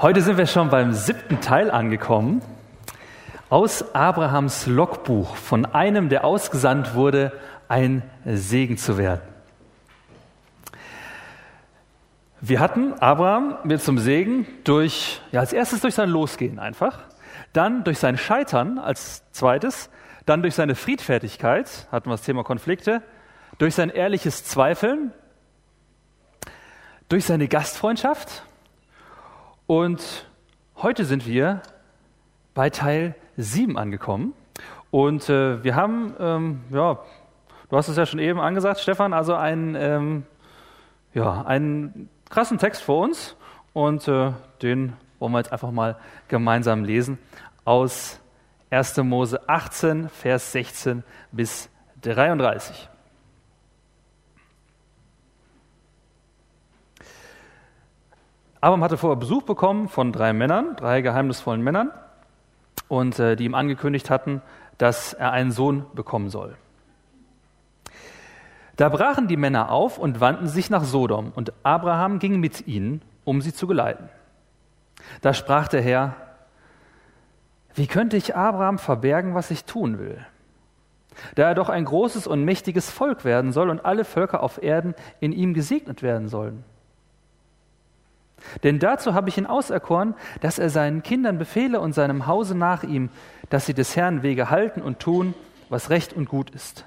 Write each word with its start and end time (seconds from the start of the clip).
Heute 0.00 0.22
sind 0.22 0.38
wir 0.38 0.46
schon 0.46 0.70
beim 0.70 0.92
siebten 0.92 1.40
Teil 1.40 1.70
angekommen. 1.70 2.42
Aus 3.50 3.94
Abrahams 3.94 4.66
Logbuch 4.66 5.36
von 5.36 5.66
einem, 5.66 6.08
der 6.08 6.24
ausgesandt 6.24 6.94
wurde, 6.94 7.32
ein 7.68 8.02
Segen 8.24 8.78
zu 8.78 8.96
werden. 8.96 9.20
Wir 12.40 12.60
hatten 12.60 12.94
Abraham 12.94 13.58
wird 13.64 13.82
zum 13.82 13.98
Segen 13.98 14.46
durch, 14.64 15.20
ja, 15.30 15.40
als 15.40 15.52
erstes 15.52 15.80
durch 15.80 15.94
sein 15.94 16.08
Losgehen 16.08 16.58
einfach, 16.58 17.00
dann 17.52 17.84
durch 17.84 17.98
sein 17.98 18.16
Scheitern 18.16 18.78
als 18.78 19.30
zweites, 19.32 19.90
dann 20.24 20.40
durch 20.40 20.54
seine 20.54 20.74
Friedfertigkeit, 20.74 21.86
hatten 21.92 22.08
wir 22.08 22.14
das 22.14 22.22
Thema 22.22 22.42
Konflikte, 22.42 23.02
durch 23.58 23.74
sein 23.74 23.90
ehrliches 23.90 24.44
Zweifeln, 24.44 25.12
durch 27.10 27.26
seine 27.26 27.48
Gastfreundschaft 27.48 28.44
und 29.70 30.26
heute 30.82 31.04
sind 31.04 31.28
wir 31.28 31.62
bei 32.54 32.70
Teil 32.70 33.14
7 33.36 33.78
angekommen. 33.78 34.34
Und 34.90 35.28
äh, 35.28 35.62
wir 35.62 35.76
haben, 35.76 36.12
ähm, 36.18 36.64
ja, 36.70 36.98
du 37.68 37.76
hast 37.76 37.86
es 37.86 37.96
ja 37.96 38.04
schon 38.04 38.18
eben 38.18 38.40
angesagt, 38.40 38.80
Stefan, 38.80 39.12
also 39.12 39.36
einen, 39.36 39.76
ähm, 39.76 40.24
ja, 41.14 41.42
einen 41.42 42.08
krassen 42.28 42.58
Text 42.58 42.82
vor 42.82 43.04
uns. 43.04 43.36
Und 43.72 44.08
äh, 44.08 44.32
den 44.60 44.94
wollen 45.20 45.30
wir 45.30 45.38
jetzt 45.38 45.52
einfach 45.52 45.70
mal 45.70 45.96
gemeinsam 46.26 46.82
lesen 46.82 47.18
aus 47.64 48.18
1. 48.70 48.96
Mose 49.04 49.48
18, 49.48 50.08
Vers 50.08 50.50
16 50.50 51.04
bis 51.30 51.70
33. 52.02 52.88
Abraham 58.60 58.84
hatte 58.84 58.98
vorher 58.98 59.16
Besuch 59.16 59.42
bekommen 59.42 59.88
von 59.88 60.12
drei 60.12 60.32
Männern, 60.32 60.76
drei 60.76 61.00
geheimnisvollen 61.00 61.62
Männern, 61.62 61.90
und 62.88 63.18
äh, 63.18 63.36
die 63.36 63.44
ihm 63.44 63.54
angekündigt 63.54 64.10
hatten, 64.10 64.42
dass 64.76 65.12
er 65.14 65.32
einen 65.32 65.50
Sohn 65.50 65.86
bekommen 65.94 66.28
soll. 66.28 66.56
Da 68.76 68.88
brachen 68.88 69.28
die 69.28 69.36
Männer 69.36 69.70
auf 69.70 69.98
und 69.98 70.20
wandten 70.20 70.46
sich 70.46 70.70
nach 70.70 70.84
Sodom, 70.84 71.32
und 71.34 71.52
Abraham 71.62 72.18
ging 72.18 72.40
mit 72.40 72.66
ihnen, 72.66 73.02
um 73.24 73.40
sie 73.40 73.54
zu 73.54 73.66
geleiten. 73.66 74.08
Da 75.22 75.32
sprach 75.32 75.68
der 75.68 75.82
Herr, 75.82 76.14
wie 77.74 77.86
könnte 77.86 78.16
ich 78.16 78.36
Abraham 78.36 78.78
verbergen, 78.78 79.34
was 79.34 79.50
ich 79.50 79.64
tun 79.64 79.98
will? 79.98 80.18
Da 81.34 81.44
er 81.44 81.54
doch 81.54 81.68
ein 81.68 81.84
großes 81.84 82.26
und 82.26 82.44
mächtiges 82.44 82.90
Volk 82.90 83.24
werden 83.24 83.52
soll 83.52 83.70
und 83.70 83.84
alle 83.84 84.04
Völker 84.04 84.42
auf 84.42 84.62
Erden 84.62 84.94
in 85.20 85.32
ihm 85.32 85.54
gesegnet 85.54 86.02
werden 86.02 86.28
sollen. 86.28 86.64
Denn 88.62 88.78
dazu 88.78 89.14
habe 89.14 89.28
ich 89.28 89.38
ihn 89.38 89.46
auserkoren, 89.46 90.14
dass 90.40 90.58
er 90.58 90.70
seinen 90.70 91.02
Kindern 91.02 91.38
befehle 91.38 91.80
und 91.80 91.92
seinem 91.92 92.26
Hause 92.26 92.56
nach 92.56 92.82
ihm, 92.82 93.10
dass 93.48 93.66
sie 93.66 93.74
des 93.74 93.96
Herrn 93.96 94.22
Wege 94.22 94.50
halten 94.50 94.82
und 94.82 95.00
tun, 95.00 95.34
was 95.68 95.90
recht 95.90 96.12
und 96.12 96.28
gut 96.28 96.50
ist, 96.50 96.84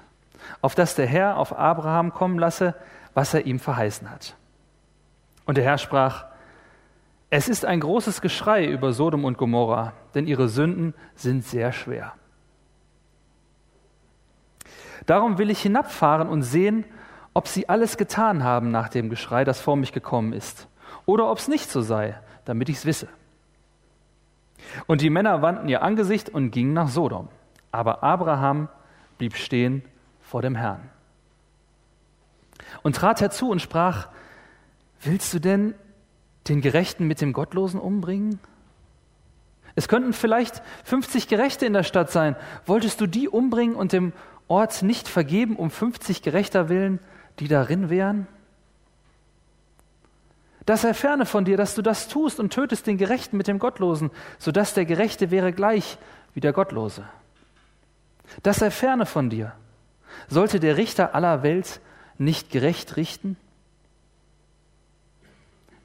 auf 0.60 0.74
dass 0.74 0.94
der 0.94 1.06
Herr 1.06 1.38
auf 1.38 1.56
Abraham 1.56 2.12
kommen 2.12 2.38
lasse, 2.38 2.74
was 3.14 3.34
er 3.34 3.46
ihm 3.46 3.58
verheißen 3.58 4.10
hat. 4.10 4.36
Und 5.46 5.56
der 5.56 5.64
Herr 5.64 5.78
sprach, 5.78 6.26
es 7.30 7.48
ist 7.48 7.64
ein 7.64 7.80
großes 7.80 8.20
Geschrei 8.20 8.66
über 8.66 8.92
Sodom 8.92 9.24
und 9.24 9.38
Gomorra, 9.38 9.92
denn 10.14 10.26
ihre 10.26 10.48
Sünden 10.48 10.94
sind 11.14 11.44
sehr 11.44 11.72
schwer. 11.72 12.12
Darum 15.06 15.38
will 15.38 15.50
ich 15.50 15.60
hinabfahren 15.60 16.28
und 16.28 16.42
sehen, 16.42 16.84
ob 17.34 17.48
sie 17.48 17.68
alles 17.68 17.96
getan 17.96 18.44
haben 18.44 18.70
nach 18.70 18.88
dem 18.88 19.10
Geschrei, 19.10 19.44
das 19.44 19.60
vor 19.60 19.76
mich 19.76 19.92
gekommen 19.92 20.32
ist 20.32 20.68
oder 21.06 21.30
ob 21.30 21.38
es 21.38 21.48
nicht 21.48 21.70
so 21.70 21.80
sei, 21.80 22.18
damit 22.44 22.68
ich 22.68 22.76
es 22.76 22.86
wisse. 22.86 23.08
Und 24.86 25.00
die 25.00 25.10
Männer 25.10 25.42
wandten 25.42 25.68
ihr 25.68 25.82
Angesicht 25.82 26.30
und 26.30 26.50
gingen 26.50 26.72
nach 26.72 26.88
Sodom. 26.88 27.28
Aber 27.70 28.02
Abraham 28.02 28.68
blieb 29.18 29.36
stehen 29.36 29.82
vor 30.20 30.42
dem 30.42 30.54
Herrn. 30.54 30.90
Und 32.82 32.96
trat 32.96 33.20
herzu 33.20 33.50
und 33.50 33.60
sprach, 33.60 34.08
willst 35.02 35.32
du 35.34 35.38
denn 35.38 35.74
den 36.48 36.60
Gerechten 36.60 37.06
mit 37.06 37.20
dem 37.20 37.32
Gottlosen 37.32 37.80
umbringen? 37.80 38.38
Es 39.74 39.88
könnten 39.88 40.12
vielleicht 40.12 40.62
50 40.84 41.28
Gerechte 41.28 41.66
in 41.66 41.72
der 41.72 41.82
Stadt 41.82 42.10
sein. 42.10 42.36
Wolltest 42.64 43.00
du 43.00 43.06
die 43.06 43.28
umbringen 43.28 43.74
und 43.74 43.92
dem 43.92 44.12
Ort 44.46 44.82
nicht 44.82 45.08
vergeben 45.08 45.56
um 45.56 45.70
50 45.70 46.22
Gerechter 46.22 46.68
willen, 46.68 47.00
die 47.40 47.48
darin 47.48 47.90
wären? 47.90 48.26
Das 50.66 50.82
sei 50.82 50.94
ferne 50.94 51.26
von 51.26 51.44
dir, 51.44 51.56
dass 51.56 51.74
du 51.74 51.82
das 51.82 52.08
tust 52.08 52.40
und 52.40 52.52
tötest 52.52 52.86
den 52.86 52.96
Gerechten 52.96 53.36
mit 53.36 53.48
dem 53.48 53.58
Gottlosen, 53.58 54.10
sodass 54.38 54.74
der 54.74 54.86
Gerechte 54.86 55.30
wäre 55.30 55.52
gleich 55.52 55.98
wie 56.32 56.40
der 56.40 56.52
Gottlose. 56.52 57.04
Das 58.42 58.56
sei 58.56 58.70
ferne 58.70 59.06
von 59.06 59.28
dir. 59.28 59.52
Sollte 60.28 60.60
der 60.60 60.76
Richter 60.76 61.14
aller 61.14 61.42
Welt 61.42 61.80
nicht 62.16 62.50
gerecht 62.50 62.96
richten? 62.96 63.36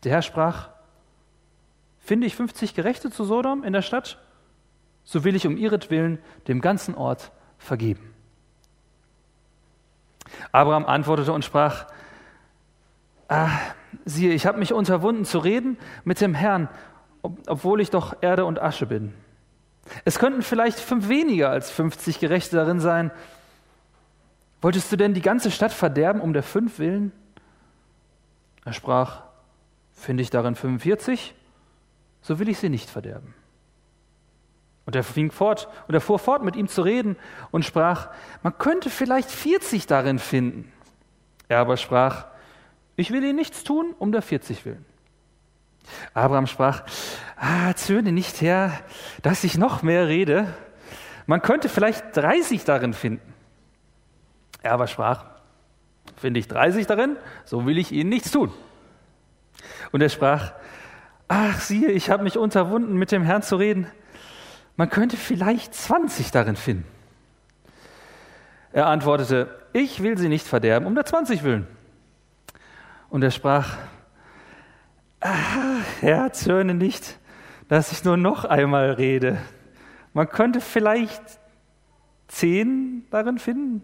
Der 0.03 0.13
Herr 0.13 0.21
sprach, 0.21 0.69
finde 1.99 2.27
ich 2.27 2.35
50 2.35 2.73
Gerechte 2.73 3.11
zu 3.11 3.25
Sodom 3.25 3.63
in 3.63 3.73
der 3.73 3.81
Stadt, 3.81 4.17
so 5.03 5.23
will 5.23 5.35
ich 5.35 5.45
um 5.45 5.57
ihretwillen 5.57 6.19
dem 6.47 6.61
ganzen 6.61 6.95
Ort 6.95 7.31
vergeben. 7.57 8.13
Abraham 10.51 10.85
antwortete 10.85 11.33
und 11.33 11.43
sprach, 11.43 11.87
ah, 13.27 13.49
siehe, 14.05 14.33
ich 14.33 14.45
habe 14.45 14.59
mich 14.59 14.73
unterwunden 14.73 15.25
zu 15.25 15.39
reden 15.39 15.77
mit 16.03 16.21
dem 16.21 16.33
Herrn, 16.33 16.69
ob, 17.21 17.37
obwohl 17.47 17.81
ich 17.81 17.89
doch 17.89 18.15
Erde 18.21 18.45
und 18.45 18.61
Asche 18.61 18.85
bin. 18.85 19.13
Es 20.05 20.19
könnten 20.19 20.41
vielleicht 20.41 20.79
fünf 20.79 21.09
weniger 21.09 21.49
als 21.49 21.71
50 21.71 22.19
Gerechte 22.19 22.55
darin 22.55 22.79
sein. 22.79 23.11
Wolltest 24.61 24.91
du 24.91 24.97
denn 24.97 25.13
die 25.13 25.21
ganze 25.21 25.51
Stadt 25.51 25.71
verderben 25.71 26.21
um 26.21 26.33
der 26.33 26.43
fünf 26.43 26.79
willen? 26.79 27.11
Er 28.65 28.73
sprach, 28.73 29.23
finde 29.93 30.21
ich 30.21 30.29
darin 30.29 30.55
45, 30.55 31.33
so 32.21 32.39
will 32.39 32.49
ich 32.49 32.59
sie 32.59 32.69
nicht 32.69 32.89
verderben. 32.89 33.33
Und 34.85 34.95
er 34.95 35.03
fing 35.03 35.31
fort 35.31 35.67
und 35.87 35.93
er 35.93 36.01
fuhr 36.01 36.19
fort 36.19 36.43
mit 36.43 36.55
ihm 36.55 36.67
zu 36.67 36.81
reden 36.81 37.15
und 37.51 37.63
sprach, 37.63 38.09
man 38.41 38.57
könnte 38.57 38.89
vielleicht 38.89 39.29
40 39.29 39.87
darin 39.87 40.19
finden. 40.19 40.71
Er 41.47 41.59
aber 41.59 41.77
sprach, 41.77 42.25
ich 42.99 43.11
will 43.11 43.23
ihnen 43.23 43.37
nichts 43.37 43.63
tun, 43.63 43.95
um 43.97 44.11
der 44.11 44.21
40 44.21 44.65
willen. 44.65 44.85
Abraham 46.13 46.47
sprach, 46.47 46.83
ah, 47.37 47.73
zöhne 47.73 48.11
nicht, 48.11 48.41
Herr, 48.41 48.73
dass 49.21 49.43
ich 49.43 49.57
noch 49.57 49.81
mehr 49.81 50.07
rede. 50.07 50.53
Man 51.25 51.41
könnte 51.41 51.69
vielleicht 51.69 52.15
30 52.15 52.65
darin 52.65 52.93
finden. 52.93 53.33
Er 54.61 54.73
aber 54.73 54.87
sprach, 54.87 55.25
finde 56.17 56.39
ich 56.41 56.47
30 56.47 56.87
darin, 56.87 57.15
so 57.45 57.65
will 57.65 57.77
ich 57.77 57.91
ihnen 57.91 58.09
nichts 58.09 58.31
tun. 58.31 58.51
Und 59.91 60.01
er 60.01 60.09
sprach, 60.09 60.51
ach 61.27 61.59
siehe, 61.61 61.91
ich 61.91 62.09
habe 62.09 62.23
mich 62.23 62.37
unterwunden, 62.37 62.97
mit 62.97 63.11
dem 63.11 63.23
Herrn 63.23 63.43
zu 63.43 63.55
reden. 63.55 63.87
Man 64.75 64.89
könnte 64.89 65.15
vielleicht 65.15 65.73
20 65.73 66.31
darin 66.31 66.57
finden. 66.57 66.85
Er 68.73 68.87
antwortete, 68.87 69.57
ich 69.73 70.03
will 70.03 70.17
sie 70.17 70.29
nicht 70.29 70.45
verderben, 70.45 70.85
um 70.85 70.95
der 70.95 71.05
20 71.05 71.43
willen. 71.43 71.78
Und 73.09 73.23
er 73.23 73.31
sprach, 73.31 73.77
ah, 75.19 75.81
Herr, 75.99 76.31
zürne 76.31 76.73
nicht, 76.73 77.17
dass 77.67 77.91
ich 77.91 78.03
nur 78.03 78.17
noch 78.17 78.45
einmal 78.45 78.91
rede. 78.91 79.37
Man 80.13 80.29
könnte 80.29 80.61
vielleicht 80.61 81.21
zehn 82.27 83.05
darin 83.11 83.39
finden. 83.39 83.83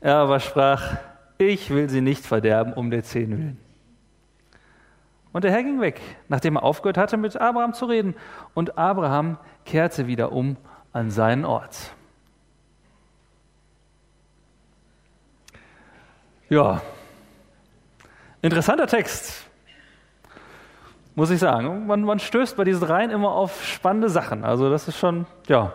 Er 0.00 0.16
aber 0.16 0.40
sprach, 0.40 0.96
ich 1.38 1.70
will 1.70 1.88
sie 1.88 2.00
nicht 2.00 2.24
verderben 2.24 2.72
um 2.72 2.90
der 2.90 3.02
zehn 3.02 3.30
willen. 3.30 3.58
Und 5.32 5.44
der 5.44 5.50
Herr 5.50 5.62
ging 5.62 5.80
weg, 5.80 6.00
nachdem 6.28 6.56
er 6.56 6.62
aufgehört 6.62 6.98
hatte, 6.98 7.16
mit 7.16 7.36
Abraham 7.36 7.72
zu 7.72 7.86
reden. 7.86 8.14
Und 8.54 8.76
Abraham 8.76 9.38
kehrte 9.64 10.06
wieder 10.06 10.32
um 10.32 10.56
an 10.92 11.10
seinen 11.10 11.44
Ort. 11.44 11.94
Ja, 16.50 16.82
Interessanter 18.42 18.88
Text, 18.88 19.48
muss 21.14 21.30
ich 21.30 21.38
sagen. 21.38 21.86
Man, 21.86 22.02
man 22.02 22.18
stößt 22.18 22.56
bei 22.56 22.64
diesen 22.64 22.82
Reihen 22.82 23.10
immer 23.10 23.30
auf 23.30 23.64
spannende 23.64 24.08
Sachen. 24.08 24.44
Also 24.44 24.68
das 24.68 24.88
ist 24.88 24.98
schon, 24.98 25.26
ja. 25.46 25.72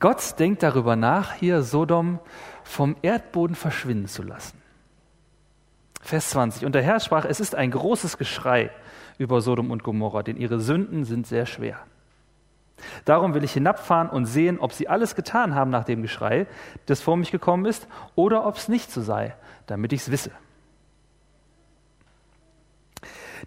Gott 0.00 0.40
denkt 0.40 0.64
darüber 0.64 0.96
nach, 0.96 1.34
hier 1.34 1.62
Sodom 1.62 2.18
vom 2.64 2.96
Erdboden 3.02 3.54
verschwinden 3.54 4.08
zu 4.08 4.24
lassen. 4.24 4.60
Vers 6.00 6.30
20. 6.30 6.66
Und 6.66 6.74
der 6.74 6.82
Herr 6.82 6.98
sprach, 6.98 7.24
es 7.24 7.38
ist 7.38 7.54
ein 7.54 7.70
großes 7.70 8.18
Geschrei 8.18 8.72
über 9.16 9.40
Sodom 9.40 9.70
und 9.70 9.84
Gomorra, 9.84 10.24
denn 10.24 10.36
ihre 10.36 10.58
Sünden 10.58 11.04
sind 11.04 11.28
sehr 11.28 11.46
schwer. 11.46 11.78
Darum 13.04 13.34
will 13.34 13.44
ich 13.44 13.52
hinabfahren 13.52 14.10
und 14.10 14.26
sehen, 14.26 14.58
ob 14.58 14.72
sie 14.72 14.88
alles 14.88 15.14
getan 15.14 15.54
haben 15.54 15.70
nach 15.70 15.84
dem 15.84 16.02
Geschrei, 16.02 16.48
das 16.86 17.00
vor 17.00 17.16
mich 17.16 17.30
gekommen 17.30 17.64
ist, 17.64 17.86
oder 18.16 18.44
ob 18.44 18.56
es 18.56 18.66
nicht 18.66 18.90
so 18.90 19.02
sei, 19.02 19.36
damit 19.66 19.92
ich 19.92 20.00
es 20.00 20.10
wisse. 20.10 20.32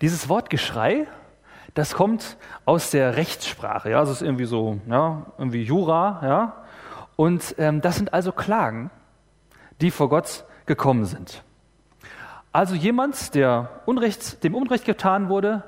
Dieses 0.01 0.27
Wort 0.29 0.49
Geschrei, 0.49 1.07
das 1.73 1.93
kommt 1.93 2.37
aus 2.65 2.91
der 2.91 3.15
Rechtssprache. 3.15 3.89
Ja, 3.89 4.01
das 4.01 4.09
ist 4.09 4.21
irgendwie 4.21 4.45
so, 4.45 4.79
ja, 4.87 5.25
irgendwie 5.37 5.63
Jura, 5.63 6.21
ja. 6.23 6.65
Und 7.15 7.55
ähm, 7.57 7.81
das 7.81 7.95
sind 7.95 8.13
also 8.13 8.31
Klagen, 8.31 8.91
die 9.81 9.91
vor 9.91 10.09
Gott 10.09 10.45
gekommen 10.65 11.05
sind. 11.05 11.43
Also 12.51 12.75
jemand, 12.75 13.35
der 13.35 13.81
Unrecht, 13.85 14.43
dem 14.43 14.55
Unrecht 14.55 14.85
getan 14.85 15.29
wurde, 15.29 15.63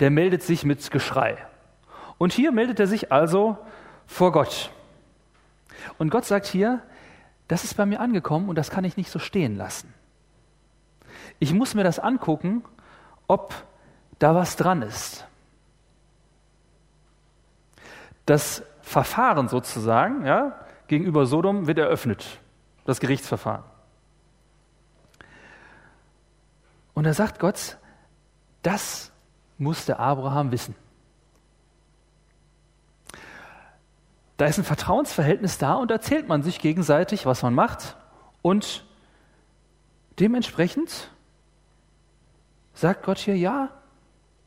der 0.00 0.10
meldet 0.10 0.42
sich 0.42 0.64
mit 0.64 0.90
Geschrei. 0.90 1.36
Und 2.18 2.32
hier 2.32 2.52
meldet 2.52 2.80
er 2.80 2.86
sich 2.86 3.12
also 3.12 3.56
vor 4.06 4.32
Gott. 4.32 4.70
Und 5.98 6.10
Gott 6.10 6.24
sagt 6.24 6.46
hier, 6.46 6.82
das 7.48 7.64
ist 7.64 7.74
bei 7.74 7.86
mir 7.86 8.00
angekommen 8.00 8.48
und 8.48 8.56
das 8.56 8.70
kann 8.70 8.84
ich 8.84 8.96
nicht 8.96 9.10
so 9.10 9.18
stehen 9.18 9.56
lassen. 9.56 9.92
Ich 11.38 11.52
muss 11.52 11.74
mir 11.74 11.84
das 11.84 11.98
angucken, 11.98 12.64
ob 13.26 13.54
da 14.22 14.36
was 14.36 14.54
dran 14.54 14.82
ist. 14.82 15.26
Das 18.24 18.62
Verfahren 18.82 19.48
sozusagen 19.48 20.24
ja, 20.24 20.64
gegenüber 20.86 21.26
Sodom 21.26 21.66
wird 21.66 21.78
eröffnet, 21.78 22.38
das 22.84 23.00
Gerichtsverfahren. 23.00 23.64
Und 26.94 27.04
da 27.04 27.14
sagt 27.14 27.40
Gott, 27.40 27.78
das 28.62 29.10
musste 29.58 29.98
Abraham 29.98 30.52
wissen. 30.52 30.76
Da 34.36 34.46
ist 34.46 34.58
ein 34.58 34.64
Vertrauensverhältnis 34.64 35.58
da 35.58 35.74
und 35.74 35.90
erzählt 35.90 36.28
man 36.28 36.44
sich 36.44 36.60
gegenseitig, 36.60 37.26
was 37.26 37.42
man 37.42 37.54
macht. 37.54 37.96
Und 38.40 38.84
dementsprechend 40.20 41.10
sagt 42.72 43.04
Gott 43.04 43.18
hier, 43.18 43.36
ja, 43.36 43.70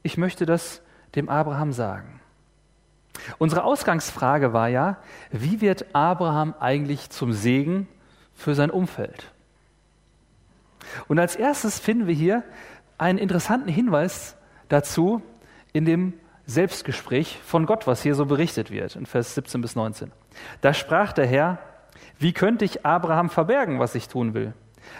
ich 0.05 0.17
möchte 0.17 0.45
das 0.45 0.83
dem 1.15 1.29
Abraham 1.29 1.71
sagen. 1.71 2.21
Unsere 3.39 3.63
Ausgangsfrage 3.63 4.53
war 4.53 4.69
ja, 4.69 4.97
wie 5.31 5.61
wird 5.61 5.95
Abraham 5.95 6.53
eigentlich 6.59 7.09
zum 7.09 7.31
Segen 7.31 7.87
für 8.35 8.53
sein 8.53 8.69
Umfeld? 8.69 9.31
Und 11.07 11.17
als 11.17 11.35
erstes 11.35 11.79
finden 11.79 12.07
wir 12.07 12.13
hier 12.13 12.43
einen 12.99 13.17
interessanten 13.17 13.69
Hinweis 13.69 14.37
dazu 14.69 15.23
in 15.73 15.85
dem 15.85 16.13
Selbstgespräch 16.45 17.39
von 17.43 17.65
Gott, 17.65 17.87
was 17.87 18.03
hier 18.03 18.13
so 18.13 18.25
berichtet 18.25 18.69
wird, 18.69 18.95
in 18.95 19.07
Vers 19.07 19.33
17 19.33 19.61
bis 19.61 19.75
19. 19.75 20.11
Da 20.61 20.73
sprach 20.73 21.13
der 21.13 21.25
Herr, 21.25 21.57
wie 22.19 22.33
könnte 22.33 22.63
ich 22.63 22.85
Abraham 22.85 23.29
verbergen, 23.29 23.79
was 23.79 23.95
ich 23.95 24.07
tun 24.07 24.35
will, 24.35 24.53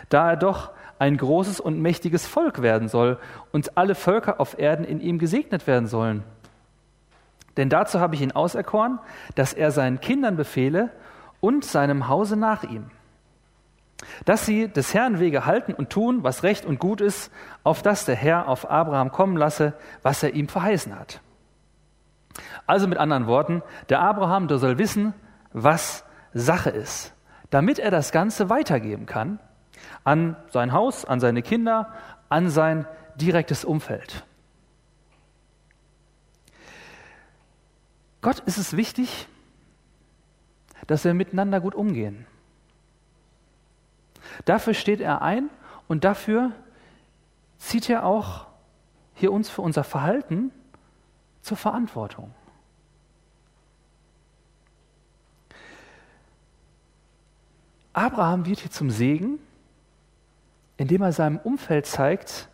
da 0.10 0.32
er 0.32 0.38
doch 0.38 0.72
ein 1.00 1.18
großes 1.18 1.60
und 1.60 1.82
mächtiges 1.82 2.26
Volk 2.26 2.62
werden 2.62 2.88
soll 2.88 3.20
und 3.52 3.78
alle 3.78 3.96
Völker 3.96 4.40
auf 4.40 4.58
Erden 4.58 4.86
in 4.86 5.02
ihm 5.02 5.20
gesegnet 5.20 5.68
werden 5.68 5.88
sollen. 5.88 6.24
Denn 7.58 7.70
dazu 7.70 8.00
habe 8.00 8.16
ich 8.16 8.22
ihn 8.22 8.32
auserkoren, 8.32 9.00
dass 9.36 9.54
er 9.54 9.72
seinen 9.72 10.02
Kindern 10.02 10.36
befehle 10.36 10.92
und 11.40 11.64
seinem 11.64 12.08
Hause 12.08 12.36
nach 12.36 12.64
ihm, 12.64 12.92
dass 14.26 14.46
sie 14.46 14.68
des 14.68 14.94
Herrn 14.94 15.20
Wege 15.20 15.46
halten 15.46 15.74
und 15.74 15.90
tun, 15.90 16.24
was 16.24 16.44
recht 16.44 16.66
und 16.66 16.80
gut 16.80 17.02
ist, 17.02 17.32
auf 17.64 17.82
das 17.82 18.06
der 18.06 18.16
Herr 18.16 18.48
auf 18.48 18.70
Abraham 18.70 19.12
kommen 19.12 19.38
lasse, 19.38 19.74
was 20.02 20.22
er 20.24 20.34
ihm 20.34 20.48
verheißen 20.48 20.98
hat. 20.98 21.22
Also 22.68 22.88
mit 22.88 22.98
anderen 22.98 23.28
Worten, 23.28 23.64
der 23.90 24.02
Abraham, 24.02 24.48
der 24.48 24.58
soll 24.58 24.78
wissen, 24.78 25.14
was 25.54 26.04
Sache 26.34 26.70
ist, 26.70 27.14
damit 27.50 27.80
er 27.80 27.92
das 27.92 28.12
Ganze 28.12 28.50
weitergeben 28.50 29.06
kann 29.06 29.40
an 30.06 30.38
sein 30.52 30.72
Haus, 30.72 31.04
an 31.04 31.20
seine 31.20 31.42
Kinder, 31.42 31.92
an 32.30 32.50
sein 32.50 32.88
direktes 33.16 33.66
Umfeld. 33.66 34.24
Gott 38.22 38.40
ist 38.40 38.58
es 38.58 38.78
wichtig, 38.78 39.28
dass 40.88 41.04
wir 41.04 41.14
miteinander 41.14 41.60
gut 41.60 41.76
umgehen. 41.76 42.26
Dafür 44.46 44.74
steht 44.74 45.02
er 45.02 45.22
ein 45.22 45.50
und 45.88 46.04
dafür 46.04 46.52
zieht 47.58 47.90
er 47.90 48.06
auch 48.06 48.48
hier 49.14 49.32
uns 49.32 49.50
für 49.50 49.62
unser 49.62 49.84
Verhalten 49.84 50.52
zur 51.42 51.58
Verantwortung. 51.58 52.34
Abraham 57.94 58.46
wird 58.46 58.60
hier 58.60 58.72
zum 58.72 58.90
Segen, 58.90 59.40
indem 60.78 61.02
er 61.02 61.12
seinem 61.12 61.38
Umfeld 61.38 61.86
zeigt, 61.86 62.50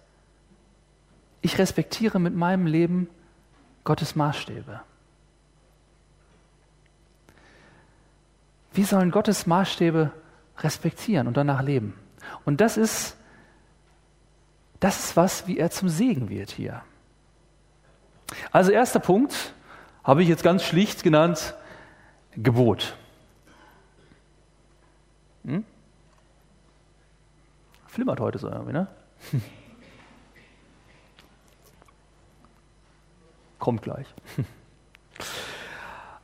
ich 1.42 1.58
respektiere 1.58 2.20
mit 2.20 2.36
meinem 2.36 2.68
Leben 2.68 3.10
Gottes 3.84 4.16
Maßstäbe. 4.16 4.82
Wir 8.74 8.86
sollen 8.86 9.12
Gottes 9.12 9.48
Maßstäbe 9.48 10.12
respektieren 10.60 11.28
und 11.28 11.36
danach 11.36 11.62
leben. 11.62 11.96
Und 12.46 12.62
das 12.62 12.78
ist, 12.78 13.18
das 14.80 15.06
ist 15.06 15.18
was, 15.18 15.48
wie 15.48 15.58
er 15.58 15.72
zum 15.72 15.90
Segen 15.90 16.30
wird 16.30 16.52
hier. 16.52 16.84
Also 18.52 18.72
erster 18.72 19.00
Punkt 19.00 19.54
habe 20.04 20.24
ich 20.24 20.30
jetzt 20.30 20.44
ganz 20.44 20.64
schlicht 20.64 21.04
genannt, 21.04 21.56
Gebot. 22.36 22.96
Hm? 25.44 25.66
Flimmert 27.92 28.22
heute 28.22 28.40
so 28.40 28.48
irgendwie, 28.48 28.72
ne? 28.72 28.88
Kommt 33.60 33.82
gleich. 33.82 34.08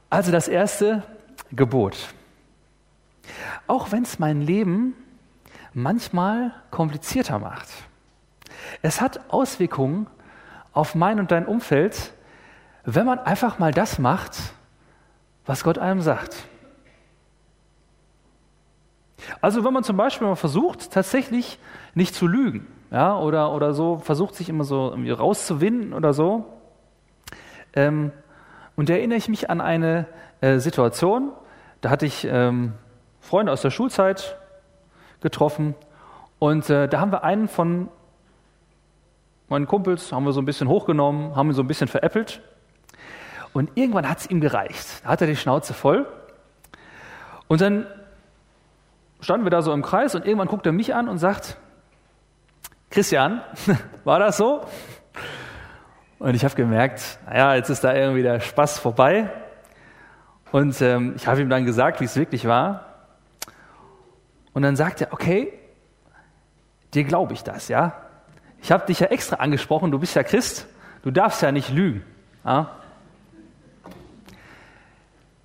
Also 0.09 0.31
das 0.31 0.47
erste 0.47 1.03
Gebot. 1.51 1.97
Auch 3.67 3.91
wenn 3.91 4.03
es 4.03 4.17
mein 4.17 4.39
Leben 4.39 4.93
manchmal 5.73 6.53
komplizierter 6.71 7.37
macht. 7.37 7.67
Es 8.81 9.01
hat 9.01 9.29
Auswirkungen 9.29 10.07
auf 10.71 10.95
mein 10.95 11.19
und 11.19 11.31
dein 11.31 11.45
Umfeld, 11.45 12.13
wenn 12.85 13.05
man 13.05 13.19
einfach 13.19 13.59
mal 13.59 13.73
das 13.73 13.99
macht, 13.99 14.37
was 15.45 15.65
Gott 15.65 15.79
einem 15.79 15.99
sagt. 15.99 16.47
Also 19.41 19.63
wenn 19.63 19.73
man 19.73 19.83
zum 19.83 19.97
Beispiel 19.97 20.27
mal 20.27 20.35
versucht, 20.35 20.91
tatsächlich 20.91 21.59
nicht 21.95 22.13
zu 22.13 22.27
lügen, 22.27 22.67
ja, 22.91 23.17
oder, 23.17 23.51
oder 23.53 23.73
so, 23.73 23.97
versucht 23.97 24.35
sich 24.35 24.49
immer 24.49 24.63
so 24.63 24.89
irgendwie 24.89 25.11
rauszuwinden 25.11 25.93
oder 25.93 26.13
so. 26.13 26.45
Ähm, 27.73 28.11
und 28.75 28.89
da 28.89 28.93
erinnere 28.93 29.17
ich 29.17 29.27
mich 29.27 29.49
an 29.49 29.59
eine 29.59 30.07
äh, 30.41 30.59
Situation, 30.59 31.31
da 31.81 31.89
hatte 31.89 32.05
ich 32.05 32.27
ähm, 32.29 32.73
Freunde 33.19 33.51
aus 33.51 33.61
der 33.61 33.71
Schulzeit 33.71 34.37
getroffen 35.21 35.75
und 36.39 36.69
äh, 36.69 36.87
da 36.87 36.99
haben 36.99 37.11
wir 37.11 37.23
einen 37.23 37.47
von 37.47 37.89
meinen 39.49 39.65
Kumpels, 39.65 40.11
haben 40.11 40.25
wir 40.25 40.31
so 40.31 40.41
ein 40.41 40.45
bisschen 40.45 40.67
hochgenommen, 40.67 41.35
haben 41.35 41.49
ihn 41.49 41.53
so 41.53 41.63
ein 41.63 41.67
bisschen 41.67 41.87
veräppelt 41.87 42.41
und 43.53 43.71
irgendwann 43.75 44.07
hat 44.07 44.19
es 44.19 44.29
ihm 44.29 44.41
gereicht. 44.41 45.03
Da 45.03 45.09
hat 45.09 45.21
er 45.21 45.27
die 45.27 45.35
Schnauze 45.35 45.73
voll 45.73 46.05
und 47.47 47.61
dann 47.61 47.87
standen 49.19 49.45
wir 49.45 49.49
da 49.49 49.61
so 49.61 49.73
im 49.73 49.81
Kreis 49.81 50.15
und 50.15 50.25
irgendwann 50.25 50.47
guckt 50.47 50.65
er 50.65 50.71
mich 50.71 50.93
an 50.93 51.07
und 51.09 51.17
sagt, 51.17 51.57
Christian, 52.89 53.41
war 54.03 54.19
das 54.19 54.37
so? 54.37 54.65
Und 56.19 56.35
ich 56.35 56.43
habe 56.43 56.55
gemerkt, 56.55 57.19
naja, 57.25 57.55
jetzt 57.55 57.69
ist 57.69 57.83
da 57.83 57.93
irgendwie 57.93 58.23
der 58.23 58.39
Spaß 58.39 58.79
vorbei. 58.79 59.29
Und 60.51 60.81
ähm, 60.81 61.13
ich 61.15 61.27
habe 61.27 61.41
ihm 61.41 61.49
dann 61.49 61.65
gesagt, 61.65 61.99
wie 61.99 62.05
es 62.05 62.15
wirklich 62.15 62.47
war. 62.47 62.85
Und 64.53 64.63
dann 64.63 64.75
sagt 64.75 65.01
er, 65.01 65.13
okay, 65.13 65.53
dir 66.93 67.03
glaube 67.03 67.33
ich 67.33 67.43
das, 67.43 67.67
ja. 67.67 67.93
Ich 68.61 68.71
habe 68.71 68.85
dich 68.87 68.99
ja 68.99 69.07
extra 69.07 69.35
angesprochen, 69.35 69.91
du 69.91 69.99
bist 69.99 70.15
ja 70.15 70.23
Christ, 70.23 70.67
du 71.03 71.11
darfst 71.11 71.41
ja 71.43 71.51
nicht 71.51 71.69
lügen. 71.69 72.03
Ja? 72.43 72.71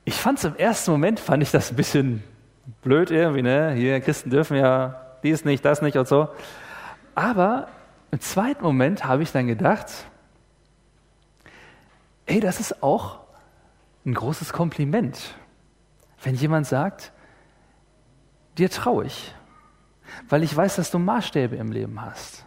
Ich 0.04 0.14
fand 0.14 0.38
es 0.38 0.44
im 0.44 0.56
ersten 0.56 0.92
Moment, 0.92 1.20
fand 1.20 1.42
ich 1.42 1.50
das 1.50 1.70
ein 1.70 1.76
bisschen 1.76 2.24
blöd 2.82 3.10
irgendwie, 3.10 3.42
ne? 3.42 3.72
Hier, 3.72 4.00
Christen 4.00 4.30
dürfen 4.30 4.56
ja 4.56 5.16
dies 5.22 5.44
nicht, 5.44 5.64
das 5.64 5.82
nicht 5.82 5.96
und 5.96 6.08
so. 6.08 6.28
Aber 7.14 7.68
im 8.10 8.20
zweiten 8.20 8.62
Moment 8.62 9.04
habe 9.04 9.22
ich 9.22 9.32
dann 9.32 9.46
gedacht, 9.46 9.86
ey, 12.26 12.40
das 12.40 12.60
ist 12.60 12.82
auch 12.82 13.20
ein 14.04 14.14
großes 14.14 14.52
Kompliment, 14.52 15.34
wenn 16.22 16.34
jemand 16.34 16.66
sagt, 16.66 17.12
dir 18.58 18.70
traue 18.70 19.06
ich, 19.06 19.34
weil 20.28 20.42
ich 20.42 20.54
weiß, 20.54 20.76
dass 20.76 20.90
du 20.90 20.98
Maßstäbe 20.98 21.56
im 21.56 21.72
Leben 21.72 22.00
hast. 22.00 22.44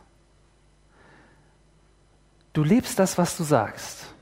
Du 2.53 2.63
lebst 2.63 3.00
das, 3.00 3.17
was 3.17 3.36
du 3.38 3.43
sagst. 3.43 4.13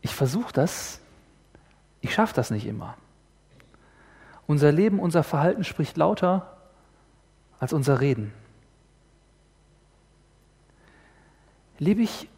Ich 0.00 0.14
versuche 0.14 0.52
das 0.52 1.00
ich 2.06 2.14
schaffe 2.14 2.34
das 2.34 2.50
nicht 2.50 2.66
immer. 2.66 2.96
Unser 4.46 4.72
Leben, 4.72 5.00
unser 5.00 5.22
Verhalten 5.22 5.64
spricht 5.64 5.96
lauter 5.96 6.56
als 7.58 7.72
unser 7.72 8.00
Reden. 8.00 8.32
lebe 11.78 12.02
ich 12.02 12.28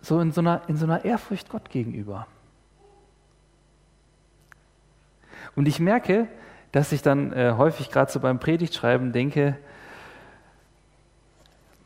so 0.00 0.20
in 0.20 0.32
so 0.32 0.40
einer, 0.40 0.62
in 0.68 0.76
so 0.76 0.84
einer 0.84 1.04
Ehrfurcht 1.04 1.48
Gott 1.50 1.70
gegenüber. 1.70 2.26
Und 5.54 5.66
ich 5.66 5.80
merke, 5.80 6.28
dass 6.72 6.92
ich 6.92 7.02
dann 7.02 7.32
äh, 7.32 7.54
häufig 7.56 7.90
gerade 7.90 8.10
so 8.10 8.20
beim 8.20 8.38
Predigtschreiben 8.38 9.12
denke, 9.12 9.56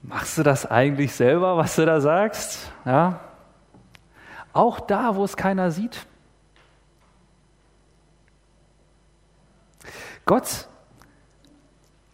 machst 0.02 0.38
du 0.38 0.42
das 0.42 0.66
eigentlich 0.66 1.14
selber, 1.14 1.56
was 1.56 1.76
du 1.76 1.86
da 1.86 2.00
sagst? 2.00 2.72
Ja? 2.84 3.20
Auch 4.52 4.80
da, 4.80 5.14
wo 5.14 5.24
es 5.24 5.36
keiner 5.36 5.70
sieht. 5.70 6.06
Gott 10.30 10.68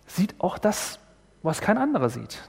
sieht 0.06 0.40
auch 0.40 0.56
das, 0.56 0.98
was 1.42 1.60
kein 1.60 1.76
anderer 1.76 2.08
sieht. 2.08 2.48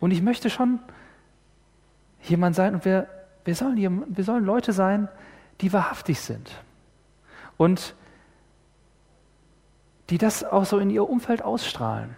Und 0.00 0.10
ich 0.10 0.20
möchte 0.20 0.50
schon 0.50 0.80
jemand 2.24 2.56
sein, 2.56 2.74
und 2.74 2.84
wir, 2.84 3.08
wir, 3.46 3.54
sollen, 3.54 4.04
wir 4.14 4.22
sollen 4.22 4.44
Leute 4.44 4.74
sein, 4.74 5.08
die 5.62 5.72
wahrhaftig 5.72 6.20
sind. 6.20 6.62
Und 7.56 7.94
die 10.10 10.18
das 10.18 10.44
auch 10.44 10.66
so 10.66 10.78
in 10.78 10.90
ihr 10.90 11.08
Umfeld 11.08 11.40
ausstrahlen. 11.40 12.14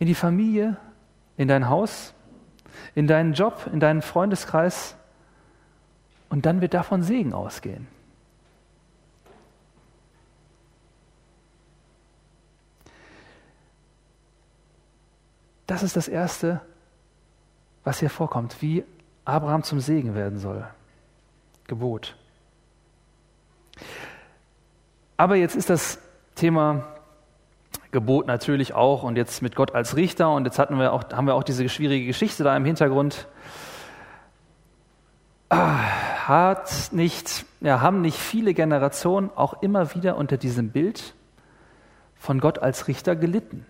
In 0.00 0.08
die 0.08 0.16
Familie, 0.16 0.76
in 1.36 1.46
dein 1.46 1.68
Haus, 1.68 2.14
in 2.96 3.06
deinen 3.06 3.32
Job, 3.32 3.70
in 3.72 3.78
deinen 3.78 4.02
Freundeskreis. 4.02 4.96
Und 6.34 6.46
dann 6.46 6.60
wird 6.60 6.74
davon 6.74 7.04
Segen 7.04 7.32
ausgehen. 7.32 7.86
Das 15.68 15.84
ist 15.84 15.94
das 15.94 16.08
Erste, 16.08 16.60
was 17.84 18.00
hier 18.00 18.10
vorkommt, 18.10 18.60
wie 18.62 18.82
Abraham 19.24 19.62
zum 19.62 19.78
Segen 19.78 20.16
werden 20.16 20.40
soll. 20.40 20.66
Gebot. 21.68 22.16
Aber 25.16 25.36
jetzt 25.36 25.54
ist 25.54 25.70
das 25.70 26.00
Thema 26.34 26.84
Gebot 27.92 28.26
natürlich 28.26 28.74
auch 28.74 29.04
und 29.04 29.14
jetzt 29.14 29.40
mit 29.40 29.54
Gott 29.54 29.72
als 29.72 29.94
Richter 29.94 30.34
und 30.34 30.46
jetzt 30.46 30.58
hatten 30.58 30.80
wir 30.80 30.92
auch, 30.92 31.04
haben 31.12 31.28
wir 31.28 31.36
auch 31.36 31.44
diese 31.44 31.68
schwierige 31.68 32.06
Geschichte 32.06 32.42
da 32.42 32.56
im 32.56 32.64
Hintergrund. 32.64 33.28
Ah, 35.48 35.78
hat 36.28 36.92
nicht, 36.92 37.44
ja, 37.60 37.80
haben 37.80 38.00
nicht 38.00 38.18
viele 38.18 38.54
Generationen 38.54 39.30
auch 39.34 39.62
immer 39.62 39.94
wieder 39.94 40.16
unter 40.16 40.36
diesem 40.36 40.70
Bild 40.70 41.14
von 42.16 42.40
Gott 42.40 42.58
als 42.58 42.88
Richter 42.88 43.16
gelitten? 43.16 43.66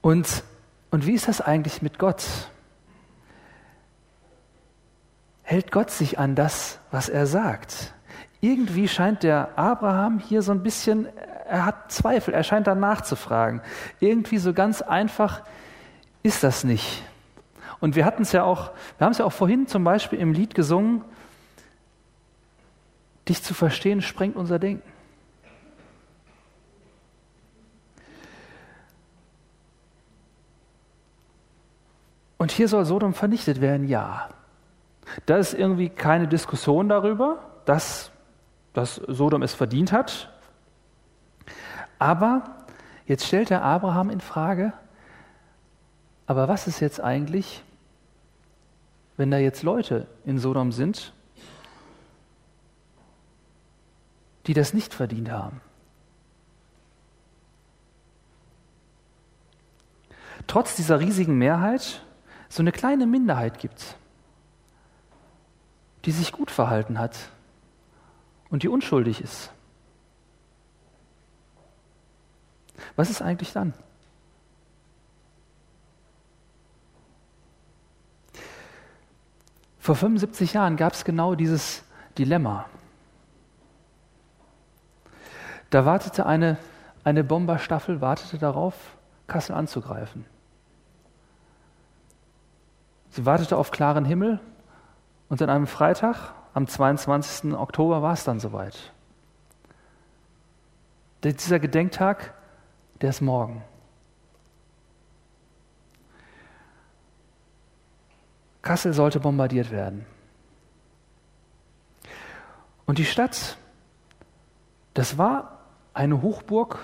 Und, 0.00 0.44
und 0.90 1.06
wie 1.06 1.12
ist 1.12 1.28
das 1.28 1.40
eigentlich 1.40 1.82
mit 1.82 1.98
Gott? 1.98 2.24
Hält 5.42 5.72
Gott 5.72 5.90
sich 5.90 6.18
an 6.18 6.34
das, 6.34 6.78
was 6.90 7.08
er 7.08 7.26
sagt? 7.26 7.94
Irgendwie 8.40 8.86
scheint 8.86 9.22
der 9.22 9.58
Abraham 9.58 10.18
hier 10.18 10.42
so 10.42 10.52
ein 10.52 10.62
bisschen, 10.62 11.08
er 11.48 11.64
hat 11.64 11.90
Zweifel, 11.90 12.34
er 12.34 12.44
scheint 12.44 12.66
da 12.66 12.74
nachzufragen. 12.74 13.60
Irgendwie 13.98 14.38
so 14.38 14.52
ganz 14.52 14.82
einfach 14.82 15.42
ist 16.22 16.44
das 16.44 16.62
nicht. 16.62 17.02
Und 17.80 17.94
wir 17.94 18.04
hatten 18.04 18.22
es 18.22 18.32
ja 18.32 18.44
auch, 18.44 18.72
wir 18.98 19.04
haben 19.04 19.12
es 19.12 19.18
ja 19.18 19.24
auch 19.24 19.32
vorhin 19.32 19.66
zum 19.66 19.84
Beispiel 19.84 20.18
im 20.18 20.32
Lied 20.32 20.54
gesungen, 20.54 21.04
dich 23.28 23.42
zu 23.42 23.54
verstehen 23.54 24.02
sprengt 24.02 24.36
unser 24.36 24.58
Denken. 24.58 24.82
Und 32.38 32.52
hier 32.52 32.68
soll 32.68 32.84
Sodom 32.84 33.14
vernichtet 33.14 33.60
werden, 33.60 33.86
ja. 33.88 34.28
Da 35.26 35.36
ist 35.36 35.54
irgendwie 35.54 35.88
keine 35.88 36.28
Diskussion 36.28 36.88
darüber, 36.88 37.38
dass, 37.64 38.10
dass 38.72 38.94
Sodom 38.94 39.42
es 39.42 39.54
verdient 39.54 39.92
hat. 39.92 40.32
Aber 41.98 42.44
jetzt 43.06 43.26
stellt 43.26 43.50
der 43.50 43.62
Abraham 43.62 44.08
in 44.10 44.20
Frage, 44.20 44.72
aber 46.26 46.46
was 46.46 46.66
ist 46.66 46.80
jetzt 46.80 47.00
eigentlich, 47.00 47.64
wenn 49.18 49.30
da 49.30 49.36
jetzt 49.36 49.62
Leute 49.62 50.06
in 50.24 50.38
Sodom 50.38 50.72
sind, 50.72 51.12
die 54.46 54.54
das 54.54 54.72
nicht 54.72 54.94
verdient 54.94 55.30
haben? 55.30 55.60
Trotz 60.46 60.76
dieser 60.76 61.00
riesigen 61.00 61.36
Mehrheit 61.36 62.02
so 62.48 62.62
eine 62.62 62.72
kleine 62.72 63.06
Minderheit 63.06 63.58
gibt, 63.58 63.96
die 66.06 66.12
sich 66.12 66.32
gut 66.32 66.50
verhalten 66.50 66.98
hat 66.98 67.18
und 68.48 68.62
die 68.62 68.68
unschuldig 68.68 69.20
ist. 69.20 69.50
Was 72.96 73.10
ist 73.10 73.20
eigentlich 73.20 73.52
dann? 73.52 73.74
Vor 79.88 79.96
75 79.96 80.52
Jahren 80.52 80.76
gab 80.76 80.92
es 80.92 81.02
genau 81.02 81.34
dieses 81.34 81.82
Dilemma. 82.18 82.66
Da 85.70 85.86
wartete 85.86 86.26
eine, 86.26 86.58
eine 87.04 87.24
Bomberstaffel, 87.24 88.02
wartete 88.02 88.36
darauf, 88.36 88.74
Kassel 89.28 89.54
anzugreifen. 89.54 90.26
Sie 93.08 93.24
wartete 93.24 93.56
auf 93.56 93.70
klaren 93.70 94.04
Himmel 94.04 94.40
und 95.30 95.40
an 95.40 95.48
einem 95.48 95.66
Freitag, 95.66 96.34
am 96.52 96.66
22. 96.66 97.54
Oktober, 97.54 98.02
war 98.02 98.12
es 98.12 98.24
dann 98.24 98.40
soweit. 98.40 98.92
Dieser 101.24 101.60
Gedenktag, 101.60 102.34
der 103.00 103.08
ist 103.08 103.22
morgen. 103.22 103.64
Kassel 108.62 108.92
sollte 108.92 109.20
bombardiert 109.20 109.70
werden. 109.70 110.04
Und 112.86 112.98
die 112.98 113.04
Stadt, 113.04 113.56
das 114.94 115.18
war 115.18 115.58
eine 115.94 116.22
Hochburg 116.22 116.78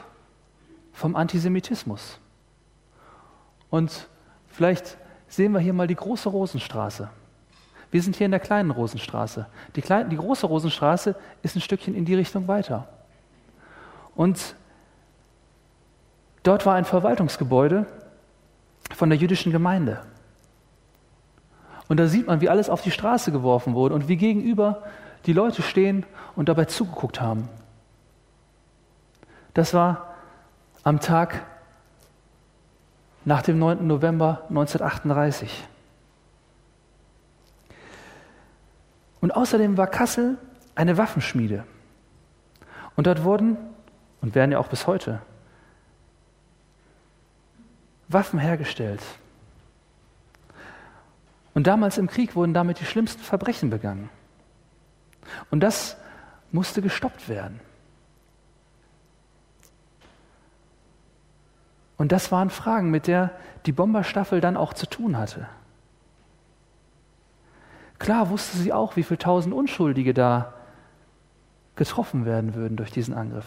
vom 0.93 1.17
Antisemitismus. 1.17 2.19
Und 3.71 4.09
vielleicht 4.49 4.97
sehen 5.29 5.53
wir 5.53 5.61
hier 5.61 5.73
mal 5.73 5.87
die 5.87 5.97
große 5.97 6.29
Rosenstraße. 6.29 7.09
Wir 7.91 8.03
sind 8.03 8.17
hier 8.17 8.27
in 8.27 8.33
der 8.33 8.41
kleinen 8.41 8.71
Rosenstraße. 8.71 9.47
Die, 9.77 9.83
kleine, 9.83 10.09
die 10.09 10.17
große 10.17 10.47
Rosenstraße 10.47 11.17
ist 11.43 11.57
ein 11.57 11.61
Stückchen 11.61 11.95
in 11.95 12.05
die 12.05 12.15
Richtung 12.15 12.49
weiter. 12.49 12.89
Und 14.15 14.57
dort 16.43 16.67
war 16.67 16.75
ein 16.75 16.85
Verwaltungsgebäude 16.85 17.87
von 18.95 19.11
der 19.11 19.19
jüdischen 19.19 19.53
Gemeinde. 19.53 20.05
Und 21.89 21.99
da 21.99 22.07
sieht 22.07 22.27
man, 22.27 22.41
wie 22.41 22.49
alles 22.49 22.71
auf 22.71 22.83
die 22.83 22.91
Straße 22.91 23.31
geworfen 23.33 23.75
wurde 23.75 23.95
und 23.95 24.09
wie 24.09 24.17
gegenüber 24.17 24.83
die 25.27 25.33
Leute 25.33 25.63
stehen 25.63 26.05
und 26.37 26.49
dabei 26.49 26.65
zugeguckt 26.65 27.21
haben. 27.21 27.49
Das 29.53 29.75
war 29.75 30.15
am 30.83 31.01
Tag 31.01 31.45
nach 33.25 33.43
dem 33.43 33.59
9. 33.59 33.87
November 33.87 34.43
1938. 34.49 35.65
Und 39.21 39.31
außerdem 39.31 39.79
war 39.79 39.87
Kassel 39.87 40.37
eine 40.75 40.99
Waffenschmiede. 40.99 41.65
Und 42.97 43.07
dort 43.07 43.25
wurden, 43.25 43.57
und 44.21 44.35
werden 44.35 44.53
ja 44.53 44.59
auch 44.59 44.69
bis 44.69 44.87
heute, 44.87 45.23
Waffen 48.09 48.39
hergestellt. 48.39 49.01
Und 51.55 51.67
damals 51.67 51.99
im 51.99 52.09
Krieg 52.09 52.35
wurden 52.35 52.53
damit 52.53 52.81
die 52.81 52.85
schlimmsten 52.85 53.23
Verbrechen 53.23 53.71
begangen. 53.71 54.11
Und 55.51 55.61
das 55.61 55.97
musste 56.51 56.83
gestoppt 56.83 57.29
werden. 57.29 57.61
Und 61.97 62.13
das 62.13 62.33
waren 62.33 62.51
Fragen, 62.51 62.91
mit 62.91 63.07
der 63.07 63.31
die 63.67 63.73
Bomberstaffel 63.73 64.41
dann 64.41 64.57
auch 64.57 64.75
zu 64.75 64.87
tun 64.87 65.17
hatte. 65.17 65.47
Klar 67.99 68.29
wusste 68.29 68.59
sie 68.59 68.73
auch, 68.73 68.97
wie 68.97 69.05
viele 69.05 69.19
tausend 69.19 69.55
Unschuldige 69.55 70.13
da 70.13 70.53
getroffen 71.77 72.25
werden 72.25 72.55
würden 72.55 72.77
durch 72.77 72.91
diesen 72.91 73.15
Angriff. 73.15 73.47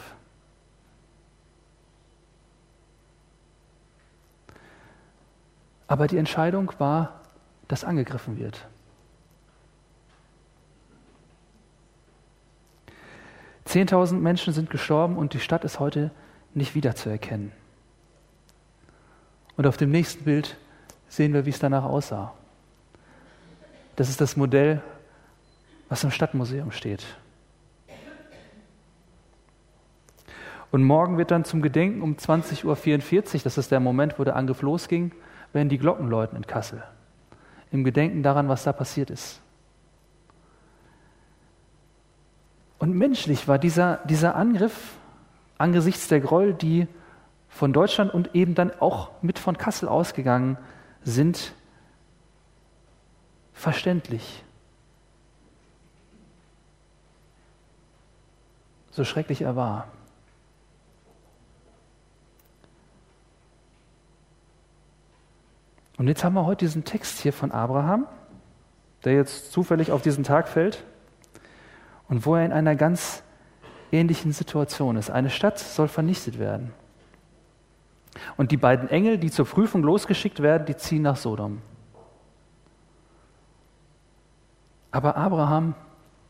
Aber 5.88 6.08
die 6.08 6.18
Entscheidung 6.18 6.72
war, 6.80 7.22
dass 7.68 7.84
angegriffen 7.84 8.38
wird. 8.38 8.68
Zehntausend 13.66 14.24
Menschen 14.24 14.54
sind 14.54 14.70
gestorben 14.70 15.18
und 15.18 15.34
die 15.34 15.40
Stadt 15.40 15.66
ist 15.66 15.80
heute 15.80 16.12
nicht 16.54 16.74
wiederzuerkennen. 16.74 17.52
Und 19.58 19.68
auf 19.68 19.76
dem 19.76 19.92
nächsten 19.92 20.24
Bild 20.24 20.56
sehen 21.10 21.34
wir, 21.34 21.46
wie 21.46 21.50
es 21.50 21.60
danach 21.60 21.84
aussah. 21.84 22.34
Das 23.98 24.08
ist 24.08 24.22
das 24.22 24.38
Modell, 24.38 24.82
was 25.90 26.04
im 26.04 26.12
Stadtmuseum 26.12 26.72
steht. 26.72 27.06
Und 30.72 30.84
morgen 30.84 31.18
wird 31.18 31.32
dann 31.32 31.44
zum 31.44 31.62
Gedenken 31.62 32.02
um 32.02 32.16
20.44 32.16 33.36
Uhr, 33.36 33.42
das 33.44 33.58
ist 33.58 33.72
der 33.72 33.80
Moment, 33.80 34.20
wo 34.20 34.24
der 34.24 34.36
Angriff 34.36 34.62
losging, 34.62 35.12
werden 35.54 35.70
die 35.70 35.78
Glocken 35.78 36.10
läuten 36.10 36.38
in 36.38 36.46
Kassel. 36.46 36.84
Im 37.72 37.84
Gedenken 37.84 38.24
daran, 38.24 38.48
was 38.48 38.64
da 38.64 38.74
passiert 38.74 39.10
ist. 39.10 39.42
Und 42.80 42.94
menschlich 42.94 43.48
war 43.48 43.58
dieser, 43.58 43.98
dieser 44.06 44.36
Angriff 44.36 44.98
angesichts 45.58 46.08
der 46.08 46.20
Gräuel, 46.20 46.54
die 46.54 46.88
von 47.50 47.74
Deutschland 47.74 48.14
und 48.14 48.36
eben 48.36 48.56
dann 48.56 48.72
auch 48.80 49.10
mit 49.22 49.40
von 49.40 49.58
Kassel 49.58 49.90
ausgegangen 49.90 50.58
sind, 51.04 51.54
verständlich. 53.54 54.44
So 58.92 59.04
schrecklich 59.04 59.42
er 59.42 59.56
war. 59.56 59.88
Und 65.98 66.08
jetzt 66.08 66.24
haben 66.24 66.36
wir 66.36 66.46
heute 66.46 66.66
diesen 66.66 66.84
Text 66.84 67.20
hier 67.20 67.34
von 67.34 67.52
Abraham, 67.52 68.06
der 69.04 69.14
jetzt 69.14 69.52
zufällig 69.52 69.92
auf 69.92 70.02
diesen 70.02 70.24
Tag 70.24 70.48
fällt 70.48 70.84
und 72.08 72.26
wo 72.26 72.36
er 72.36 72.46
in 72.46 72.52
einer 72.52 72.76
ganz 72.76 73.24
ähnlichen 73.92 74.32
Situation 74.32 74.96
ist. 74.96 75.10
Eine 75.10 75.30
Stadt 75.30 75.58
soll 75.58 75.88
vernichtet 75.88 76.38
werden. 76.38 76.74
Und 78.36 78.52
die 78.52 78.58
beiden 78.58 78.90
Engel, 78.90 79.18
die 79.18 79.32
zur 79.32 79.46
Prüfung 79.46 79.84
losgeschickt 79.84 80.42
werden, 80.42 80.66
die 80.66 80.76
ziehen 80.76 81.02
nach 81.02 81.18
Sodom. 81.18 81.62
Aber 84.92 85.18
Abraham 85.18 85.76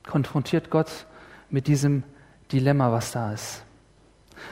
konfrontiert 0.06 0.70
Gott 0.70 1.06
mit 1.50 1.68
diesem 1.68 2.04
Dilemma, 2.52 2.92
was 2.92 3.12
da 3.12 3.32
ist. 3.32 3.64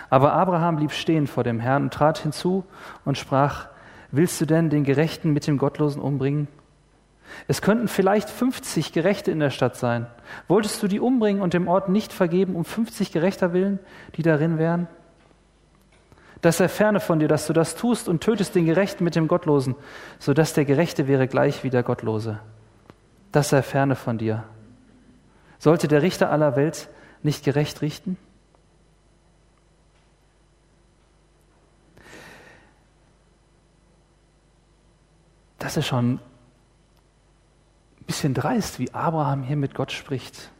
Aber 0.09 0.33
Abraham 0.33 0.77
blieb 0.77 0.91
stehen 0.91 1.27
vor 1.27 1.43
dem 1.43 1.59
Herrn 1.59 1.83
und 1.83 1.93
trat 1.93 2.19
hinzu 2.19 2.65
und 3.03 3.17
sprach, 3.17 3.67
willst 4.11 4.39
du 4.41 4.45
denn 4.45 4.69
den 4.69 4.83
Gerechten 4.83 5.31
mit 5.31 5.47
dem 5.47 5.57
Gottlosen 5.57 6.01
umbringen? 6.01 6.47
Es 7.47 7.61
könnten 7.61 7.87
vielleicht 7.87 8.29
50 8.29 8.93
Gerechte 8.93 9.31
in 9.31 9.39
der 9.39 9.49
Stadt 9.49 9.75
sein. 9.75 10.07
Wolltest 10.47 10.81
du 10.81 10.87
die 10.87 10.99
umbringen 10.99 11.41
und 11.41 11.53
dem 11.53 11.67
Ort 11.67 11.89
nicht 11.89 12.13
vergeben, 12.13 12.55
um 12.55 12.65
50 12.65 13.11
Gerechter 13.11 13.53
willen, 13.53 13.79
die 14.15 14.23
darin 14.23 14.57
wären? 14.57 14.87
Das 16.41 16.57
sei 16.57 16.67
ferne 16.67 16.99
von 16.99 17.19
dir, 17.19 17.27
dass 17.27 17.47
du 17.47 17.53
das 17.53 17.75
tust 17.75 18.07
und 18.07 18.21
tötest 18.21 18.53
den 18.53 18.65
Gerechten 18.65 19.03
mit 19.03 19.15
dem 19.15 19.27
Gottlosen, 19.27 19.75
so 20.19 20.33
dass 20.33 20.53
der 20.53 20.65
Gerechte 20.65 21.07
wäre 21.07 21.27
gleich 21.27 21.63
wie 21.63 21.69
der 21.69 21.83
Gottlose. 21.83 22.39
Das 23.31 23.49
sei 23.49 23.61
ferne 23.61 23.95
von 23.95 24.17
dir. 24.17 24.43
Sollte 25.57 25.87
der 25.87 26.01
Richter 26.01 26.31
aller 26.31 26.55
Welt 26.55 26.89
nicht 27.23 27.43
gerecht 27.43 27.81
richten? 27.81 28.17
Das 35.65 35.77
ist 35.77 35.87
schon 35.87 36.19
ein 37.99 38.05
bisschen 38.05 38.35
dreist, 38.35 38.77
wie 38.77 38.93
Abraham 38.93 39.41
hier 39.41 39.55
mit 39.55 39.73
Gott 39.73 39.91
spricht. 39.91 40.51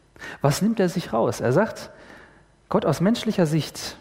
Was 0.41 0.63
nimmt 0.63 0.79
er 0.79 0.89
sich 0.89 1.13
raus? 1.13 1.41
Er 1.41 1.51
sagt, 1.51 1.91
Gott 2.69 2.87
aus 2.87 3.01
menschlicher 3.01 3.45
Sicht 3.45 3.97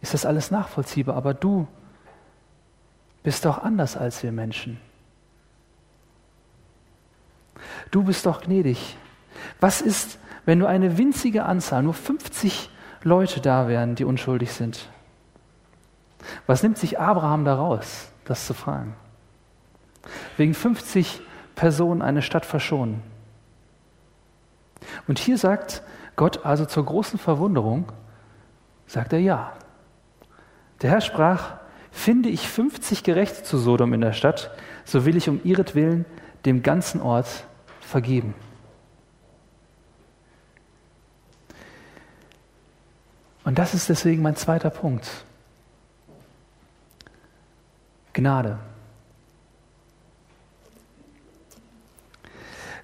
ist 0.00 0.14
das 0.14 0.24
alles 0.24 0.50
nachvollziehbar, 0.50 1.14
aber 1.14 1.34
du 1.34 1.68
bist 3.22 3.44
doch 3.44 3.58
anders 3.58 3.98
als 3.98 4.22
wir 4.22 4.32
Menschen. 4.32 4.80
Du 7.90 8.02
bist 8.02 8.24
doch 8.24 8.40
gnädig. 8.40 8.96
Was 9.60 9.82
ist, 9.82 10.18
wenn 10.46 10.56
nur 10.56 10.70
eine 10.70 10.96
winzige 10.96 11.44
Anzahl, 11.44 11.82
nur 11.82 11.92
50 11.92 12.70
Leute 13.02 13.42
da 13.42 13.68
wären, 13.68 13.94
die 13.94 14.04
unschuldig 14.06 14.54
sind? 14.54 14.88
Was 16.46 16.62
nimmt 16.62 16.78
sich 16.78 16.98
Abraham 16.98 17.44
daraus, 17.44 18.10
das 18.26 18.46
zu 18.46 18.54
fragen? 18.54 18.94
Wegen 20.36 20.54
50 20.54 21.20
Personen 21.54 22.02
eine 22.02 22.22
Stadt 22.22 22.46
verschonen. 22.46 23.02
Und 25.08 25.18
hier 25.18 25.38
sagt 25.38 25.82
Gott 26.16 26.44
also 26.44 26.64
zur 26.64 26.84
großen 26.84 27.18
Verwunderung, 27.18 27.90
sagt 28.86 29.12
er 29.12 29.20
ja. 29.20 29.52
Der 30.82 30.90
Herr 30.90 31.00
sprach, 31.00 31.54
finde 31.90 32.28
ich 32.28 32.48
50 32.48 33.02
Gerechte 33.02 33.42
zu 33.42 33.58
Sodom 33.58 33.92
in 33.94 34.02
der 34.02 34.12
Stadt, 34.12 34.50
so 34.84 35.04
will 35.04 35.16
ich 35.16 35.28
um 35.28 35.40
ihretwillen 35.42 36.04
dem 36.44 36.62
ganzen 36.62 37.00
Ort 37.00 37.44
vergeben. 37.80 38.34
Und 43.44 43.58
das 43.58 43.74
ist 43.74 43.88
deswegen 43.88 44.22
mein 44.22 44.36
zweiter 44.36 44.70
Punkt. 44.70 45.08
Gnade. 48.16 48.58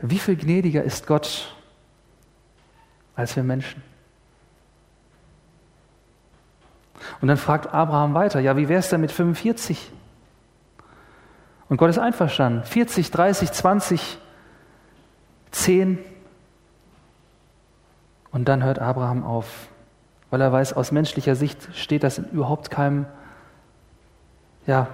Wie 0.02 0.18
viel 0.18 0.36
gnädiger 0.36 0.84
ist 0.84 1.06
Gott 1.06 1.56
als 3.16 3.34
wir 3.34 3.42
Menschen? 3.42 3.82
Und 7.22 7.28
dann 7.28 7.38
fragt 7.38 7.72
Abraham 7.72 8.12
weiter, 8.12 8.40
ja, 8.40 8.58
wie 8.58 8.68
wäre 8.68 8.80
es 8.80 8.90
denn 8.90 9.00
mit 9.00 9.10
45? 9.10 9.90
Und 11.70 11.78
Gott 11.78 11.88
ist 11.88 11.98
einverstanden. 11.98 12.64
40, 12.64 13.10
30, 13.10 13.52
20, 13.52 14.18
10. 15.50 15.98
Und 18.32 18.48
dann 18.48 18.62
hört 18.62 18.78
Abraham 18.80 19.24
auf, 19.24 19.68
weil 20.28 20.42
er 20.42 20.52
weiß, 20.52 20.74
aus 20.74 20.92
menschlicher 20.92 21.36
Sicht 21.36 21.74
steht 21.74 22.02
das 22.02 22.18
in 22.18 22.26
überhaupt 22.26 22.70
keinem, 22.70 23.06
ja, 24.66 24.88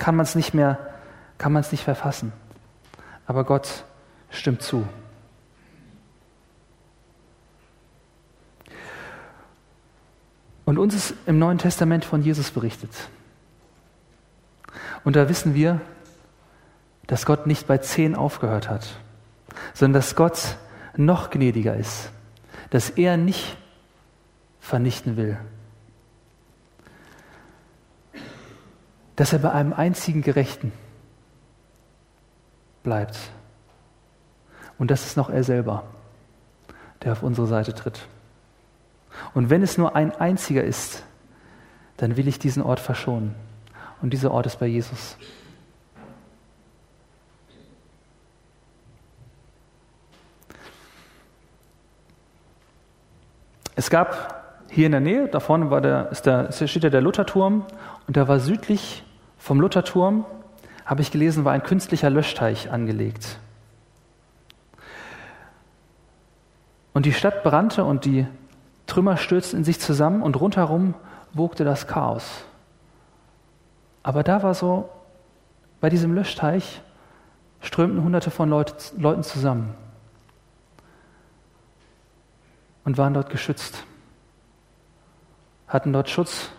kann 0.00 0.16
man 0.16 0.24
es 0.24 0.34
nicht 0.34 0.54
mehr, 0.54 0.78
kann 1.38 1.52
man 1.52 1.60
es 1.60 1.70
nicht 1.70 1.84
verfassen. 1.84 2.32
Aber 3.26 3.44
Gott 3.44 3.84
stimmt 4.30 4.62
zu. 4.62 4.88
Und 10.64 10.78
uns 10.78 10.94
ist 10.94 11.14
im 11.26 11.38
Neuen 11.38 11.58
Testament 11.58 12.04
von 12.04 12.22
Jesus 12.22 12.50
berichtet. 12.50 12.90
Und 15.04 15.16
da 15.16 15.28
wissen 15.28 15.54
wir, 15.54 15.80
dass 17.06 17.26
Gott 17.26 17.46
nicht 17.46 17.66
bei 17.66 17.78
zehn 17.78 18.14
aufgehört 18.14 18.70
hat, 18.70 18.86
sondern 19.74 20.00
dass 20.00 20.16
Gott 20.16 20.56
noch 20.96 21.30
gnädiger 21.30 21.76
ist, 21.76 22.10
dass 22.70 22.88
er 22.88 23.16
nicht 23.16 23.56
vernichten 24.60 25.16
will, 25.16 25.38
dass 29.20 29.34
er 29.34 29.38
bei 29.40 29.52
einem 29.52 29.74
einzigen 29.74 30.22
Gerechten 30.22 30.72
bleibt. 32.82 33.18
Und 34.78 34.90
das 34.90 35.04
ist 35.04 35.18
noch 35.18 35.28
er 35.28 35.44
selber, 35.44 35.84
der 37.02 37.12
auf 37.12 37.22
unsere 37.22 37.46
Seite 37.46 37.74
tritt. 37.74 38.00
Und 39.34 39.50
wenn 39.50 39.62
es 39.62 39.76
nur 39.76 39.94
ein 39.94 40.12
einziger 40.12 40.64
ist, 40.64 41.04
dann 41.98 42.16
will 42.16 42.28
ich 42.28 42.38
diesen 42.38 42.62
Ort 42.62 42.80
verschonen. 42.80 43.34
Und 44.00 44.14
dieser 44.14 44.30
Ort 44.30 44.46
ist 44.46 44.58
bei 44.58 44.66
Jesus. 44.66 45.18
Es 53.76 53.90
gab 53.90 54.64
hier 54.70 54.86
in 54.86 54.92
der 54.92 55.02
Nähe, 55.02 55.28
da 55.28 55.40
vorne 55.40 55.70
war 55.70 55.82
der, 55.82 56.10
ist 56.10 56.24
der, 56.24 56.50
steht 56.52 56.84
ja 56.84 56.88
der 56.88 57.02
Lutherturm 57.02 57.66
und 58.06 58.16
da 58.16 58.26
war 58.26 58.40
südlich 58.40 59.04
vom 59.40 59.58
Lutherturm, 59.58 60.26
habe 60.84 61.00
ich 61.02 61.10
gelesen, 61.10 61.44
war 61.44 61.52
ein 61.52 61.62
künstlicher 61.62 62.10
Löschteich 62.10 62.70
angelegt. 62.70 63.38
Und 66.92 67.06
die 67.06 67.12
Stadt 67.12 67.42
brannte 67.42 67.84
und 67.84 68.04
die 68.04 68.26
Trümmer 68.86 69.16
stürzten 69.16 69.60
in 69.60 69.64
sich 69.64 69.80
zusammen 69.80 70.22
und 70.22 70.38
rundherum 70.38 70.94
wogte 71.32 71.64
das 71.64 71.86
Chaos. 71.86 72.44
Aber 74.02 74.22
da 74.22 74.42
war 74.42 74.54
so, 74.54 74.88
bei 75.80 75.88
diesem 75.88 76.12
Löschteich 76.14 76.82
strömten 77.60 78.04
hunderte 78.04 78.30
von 78.30 78.50
Leut, 78.50 78.92
Leuten 78.98 79.22
zusammen 79.22 79.74
und 82.84 82.98
waren 82.98 83.14
dort 83.14 83.30
geschützt, 83.30 83.84
hatten 85.68 85.92
dort 85.92 86.10
Schutz 86.10 86.50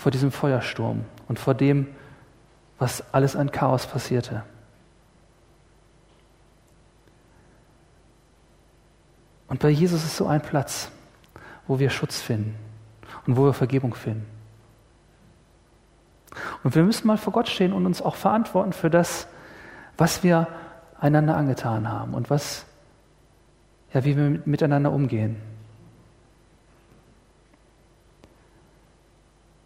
vor 0.00 0.10
diesem 0.10 0.32
Feuersturm 0.32 1.04
und 1.28 1.38
vor 1.38 1.52
dem, 1.52 1.86
was 2.78 3.04
alles 3.12 3.36
an 3.36 3.52
Chaos 3.52 3.86
passierte. 3.86 4.42
Und 9.46 9.60
bei 9.60 9.68
Jesus 9.68 10.02
ist 10.02 10.16
so 10.16 10.26
ein 10.26 10.40
Platz, 10.40 10.90
wo 11.66 11.78
wir 11.78 11.90
Schutz 11.90 12.18
finden 12.18 12.56
und 13.26 13.36
wo 13.36 13.44
wir 13.44 13.52
Vergebung 13.52 13.94
finden. 13.94 14.24
Und 16.64 16.74
wir 16.74 16.82
müssen 16.82 17.06
mal 17.06 17.18
vor 17.18 17.34
Gott 17.34 17.50
stehen 17.50 17.74
und 17.74 17.84
uns 17.84 18.00
auch 18.00 18.14
verantworten 18.14 18.72
für 18.72 18.88
das, 18.88 19.28
was 19.98 20.22
wir 20.22 20.48
einander 20.98 21.36
angetan 21.36 21.92
haben 21.92 22.14
und 22.14 22.30
was, 22.30 22.64
ja, 23.92 24.02
wie 24.06 24.16
wir 24.16 24.40
miteinander 24.46 24.92
umgehen. 24.92 25.49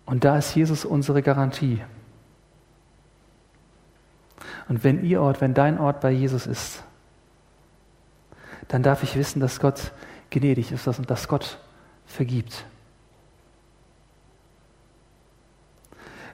Und 0.07 0.25
da 0.25 0.37
ist 0.37 0.55
Jesus 0.55 0.85
unsere 0.85 1.23
Garantie. 1.23 1.83
Und 4.69 4.85
wenn 4.85 5.05
ihr 5.05 5.23
Ort, 5.23 5.40
wenn 5.40 5.55
dein 5.55 5.79
Ort 5.79 6.01
bei 6.01 6.11
Jesus 6.11 6.47
ist, 6.47 6.83
dann 8.69 8.83
darf 8.83 9.03
ich 9.03 9.17
wissen, 9.17 9.40
dass 9.40 9.61
Gott 9.61 9.93
gnädig 10.31 10.73
ist 10.73 10.87
und 10.87 11.11
dass 11.11 11.29
Gott 11.29 11.59
vergibt. 12.07 12.64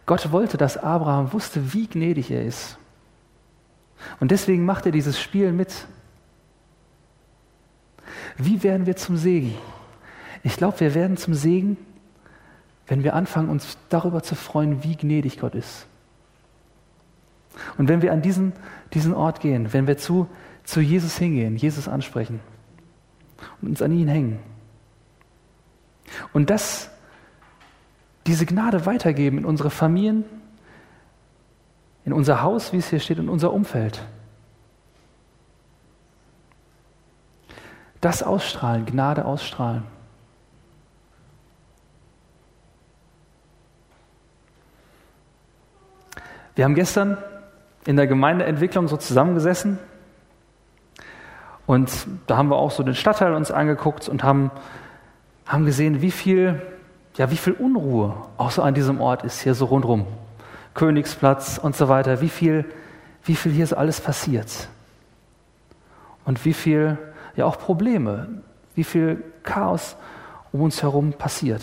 Gott 0.06 0.32
wollte, 0.32 0.56
dass 0.56 0.76
Abraham 0.76 1.32
wusste, 1.32 1.72
wie 1.72 1.86
gnädig 1.86 2.30
er 2.30 2.44
ist. 2.44 2.78
Und 4.18 4.30
deswegen 4.30 4.64
macht 4.64 4.86
er 4.86 4.92
dieses 4.92 5.20
Spiel 5.20 5.52
mit. 5.52 5.86
Wie 8.36 8.62
werden 8.62 8.86
wir 8.86 8.96
zum 8.96 9.16
Segen? 9.16 9.56
Ich 10.42 10.56
glaube, 10.56 10.80
wir 10.80 10.94
werden 10.94 11.16
zum 11.16 11.34
Segen, 11.34 11.76
wenn 12.90 13.04
wir 13.04 13.14
anfangen, 13.14 13.48
uns 13.48 13.78
darüber 13.88 14.20
zu 14.20 14.34
freuen, 14.34 14.82
wie 14.82 14.96
gnädig 14.96 15.38
Gott 15.38 15.54
ist. 15.54 15.86
Und 17.78 17.88
wenn 17.88 18.02
wir 18.02 18.12
an 18.12 18.20
diesen, 18.20 18.52
diesen 18.92 19.14
Ort 19.14 19.38
gehen, 19.38 19.72
wenn 19.72 19.86
wir 19.86 19.96
zu, 19.96 20.26
zu 20.64 20.80
Jesus 20.80 21.16
hingehen, 21.16 21.56
Jesus 21.56 21.86
ansprechen 21.86 22.40
und 23.62 23.68
uns 23.68 23.80
an 23.80 23.92
ihn 23.92 24.08
hängen 24.08 24.40
und 26.32 26.50
das, 26.50 26.90
diese 28.26 28.44
Gnade 28.44 28.86
weitergeben 28.86 29.38
in 29.38 29.44
unsere 29.44 29.70
Familien, 29.70 30.24
in 32.04 32.12
unser 32.12 32.42
Haus, 32.42 32.72
wie 32.72 32.78
es 32.78 32.90
hier 32.90 32.98
steht, 32.98 33.18
in 33.18 33.28
unser 33.28 33.52
Umfeld. 33.52 34.04
Das 38.00 38.24
ausstrahlen, 38.24 38.84
Gnade 38.84 39.26
ausstrahlen. 39.26 39.84
Wir 46.54 46.64
haben 46.64 46.74
gestern 46.74 47.16
in 47.86 47.96
der 47.96 48.06
Gemeindeentwicklung 48.06 48.88
so 48.88 48.96
zusammengesessen 48.96 49.78
und 51.70 51.90
da 52.26 52.36
haben 52.36 52.48
wir 52.48 52.56
auch 52.56 52.72
so 52.72 52.82
den 52.82 52.96
Stadtteil 52.96 53.32
uns 53.32 53.52
angeguckt 53.52 54.08
und 54.08 54.24
haben, 54.24 54.50
haben 55.46 55.64
gesehen, 55.64 56.02
wie 56.02 56.10
viel, 56.10 56.60
ja, 57.14 57.30
wie 57.30 57.36
viel 57.36 57.52
Unruhe 57.52 58.16
auch 58.38 58.50
so 58.50 58.62
an 58.62 58.74
diesem 58.74 59.00
Ort 59.00 59.22
ist, 59.22 59.40
hier 59.40 59.54
so 59.54 59.66
rundherum. 59.66 60.04
Königsplatz 60.74 61.58
und 61.58 61.76
so 61.76 61.88
weiter, 61.88 62.20
wie 62.20 62.28
viel, 62.28 62.64
wie 63.24 63.36
viel 63.36 63.52
hier 63.52 63.68
so 63.68 63.76
alles 63.76 64.00
passiert. 64.00 64.68
Und 66.24 66.44
wie 66.44 66.54
viel, 66.54 66.98
ja 67.36 67.44
auch 67.44 67.56
Probleme, 67.56 68.42
wie 68.74 68.82
viel 68.84 69.22
Chaos 69.44 69.94
um 70.50 70.62
uns 70.62 70.82
herum 70.82 71.12
passiert. 71.12 71.62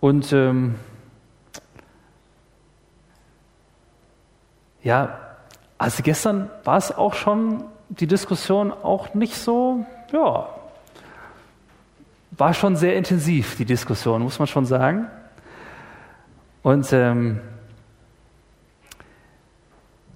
Und 0.00 0.32
ähm, 0.32 0.76
Ja, 4.82 5.18
also 5.76 6.02
gestern 6.02 6.50
war 6.64 6.76
es 6.76 6.92
auch 6.92 7.14
schon 7.14 7.64
die 7.88 8.06
Diskussion 8.06 8.72
auch 8.72 9.14
nicht 9.14 9.34
so, 9.34 9.86
ja, 10.12 10.48
war 12.32 12.54
schon 12.54 12.76
sehr 12.76 12.96
intensiv, 12.96 13.56
die 13.56 13.64
Diskussion, 13.64 14.22
muss 14.22 14.38
man 14.38 14.46
schon 14.46 14.66
sagen. 14.66 15.06
Und, 16.62 16.92
ähm, 16.92 17.40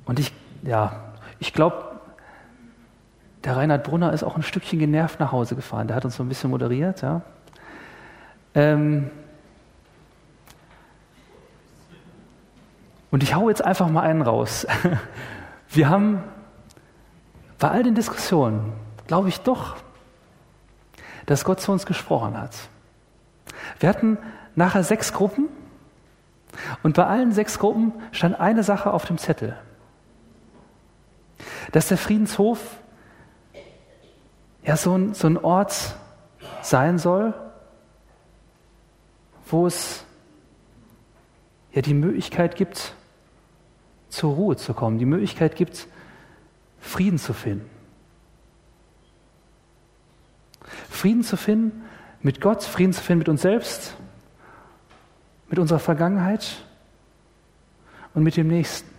und 0.05 0.19
ich, 0.19 0.33
ja, 0.63 0.97
ich 1.39 1.53
glaube, 1.53 1.93
der 3.45 3.57
Reinhard 3.57 3.85
Brunner 3.85 4.13
ist 4.13 4.23
auch 4.23 4.37
ein 4.37 4.43
Stückchen 4.43 4.79
genervt 4.79 5.19
nach 5.19 5.33
Hause 5.33 5.57
gefahren. 5.57 5.89
Der 5.89 5.97
hat 5.97 6.05
uns 6.05 6.17
so 6.17 6.23
ein 6.23 6.29
bisschen 6.29 6.51
moderiert, 6.51 7.03
ja. 7.03 7.23
Ähm, 8.55 9.11
Und 13.13 13.23
ich 13.23 13.35
hau 13.35 13.51
jetzt 13.51 13.63
einfach 13.63 13.89
mal 13.89 14.01
einen 14.01 14.23
raus. 14.23 14.67
Wir 15.69 15.91
haben 15.91 16.25
bei 17.59 17.71
all 17.71 17.83
den 17.83 17.95
Diskussionen, 17.95 18.73
glaube 19.07 19.29
ich 19.29 19.41
doch, 19.43 19.77
dass 21.27 21.45
Gott 21.45 21.61
zu 21.61 21.73
uns 21.73 21.85
gesprochen 21.85 22.41
hat. 22.41 22.57
Wir 23.79 23.91
hatten 23.91 24.17
nachher 24.55 24.83
sechs 24.83 25.13
Gruppen 25.13 25.49
und 26.83 26.97
bei 26.97 27.07
allen 27.07 27.33
sechs 27.33 27.59
Gruppen 27.59 27.93
stand 28.13 28.41
eine 28.41 28.63
Sache 28.63 28.91
auf 28.91 29.05
dem 29.05 29.19
Zettel. 29.19 29.59
Dass 31.71 31.89
der 31.89 31.99
Friedenshof 31.99 32.61
ja 34.65 34.77
so 34.77 34.97
ein, 34.97 35.13
so 35.13 35.27
ein 35.27 35.37
Ort 35.37 35.97
sein 36.63 36.99
soll, 36.99 37.35
wo 39.47 39.67
es 39.67 40.05
ja 41.73 41.83
die 41.83 41.95
Möglichkeit 41.95 42.57
gibt, 42.57 42.95
zur 44.13 44.35
Ruhe 44.35 44.57
zu 44.57 44.75
kommen, 44.75 44.99
die 44.99 45.07
Möglichkeit 45.07 45.57
gibt, 45.57 45.89
Frieden 46.81 47.19
zu 47.19 47.33
finden. 47.33 47.69
Frieden 50.91 51.25
zu 51.25 51.39
finden 51.39 51.83
mit 52.21 52.41
Gott, 52.41 52.63
Frieden 52.63 52.93
zu 52.93 53.03
finden 53.03 53.21
mit 53.21 53.29
uns 53.31 53.43
selbst, 53.43 53.97
mit 55.49 55.59
unserer 55.59 55.79
Vergangenheit 55.79 56.63
und 58.13 58.23
mit 58.23 58.37
dem 58.37 58.49
Nächsten. 58.49 58.91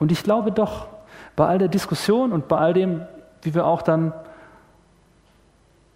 Und 0.00 0.10
ich 0.10 0.24
glaube 0.24 0.50
doch, 0.50 0.88
bei 1.36 1.46
all 1.46 1.58
der 1.58 1.68
Diskussion 1.68 2.32
und 2.32 2.48
bei 2.48 2.58
all 2.58 2.74
dem, 2.74 3.06
wie 3.42 3.54
wir 3.54 3.66
auch 3.66 3.82
dann 3.82 4.12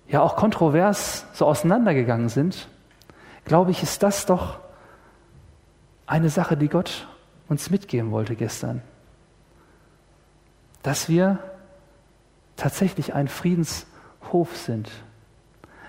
ja 0.06 0.22
auch 0.22 0.36
kontrovers 0.36 1.26
so 1.32 1.46
auseinandergegangen 1.46 2.28
sind, 2.28 2.68
glaube 3.44 3.72
ich, 3.72 3.82
ist 3.82 4.04
das 4.04 4.26
doch 4.26 4.60
eine 6.06 6.28
Sache, 6.28 6.56
die 6.56 6.68
Gott 6.68 7.08
uns 7.52 7.70
mitgeben 7.70 8.10
wollte 8.10 8.34
gestern. 8.34 8.82
Dass 10.82 11.08
wir 11.08 11.38
tatsächlich 12.56 13.14
ein 13.14 13.28
Friedenshof 13.28 14.56
sind. 14.56 14.90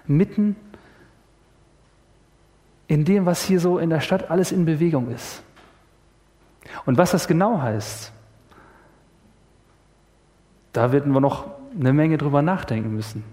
Mitten 0.05 0.55
in 2.87 3.05
dem, 3.05 3.25
was 3.25 3.43
hier 3.43 3.59
so 3.59 3.79
in 3.79 3.89
der 3.89 4.01
Stadt 4.01 4.29
alles 4.29 4.51
in 4.51 4.65
Bewegung 4.65 5.09
ist. 5.09 5.41
Und 6.85 6.97
was 6.97 7.11
das 7.11 7.27
genau 7.27 7.61
heißt, 7.61 8.11
da 10.73 10.91
werden 10.91 11.13
wir 11.13 11.21
noch 11.21 11.47
eine 11.79 11.93
Menge 11.93 12.17
drüber 12.17 12.41
nachdenken 12.41 12.93
müssen. 12.93 13.23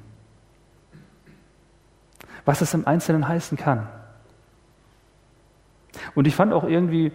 Was 2.44 2.60
es 2.60 2.72
im 2.74 2.86
Einzelnen 2.86 3.28
heißen 3.28 3.58
kann. 3.58 3.88
Und 6.14 6.26
ich 6.26 6.34
fand 6.34 6.52
auch 6.52 6.64
irgendwie 6.64 7.12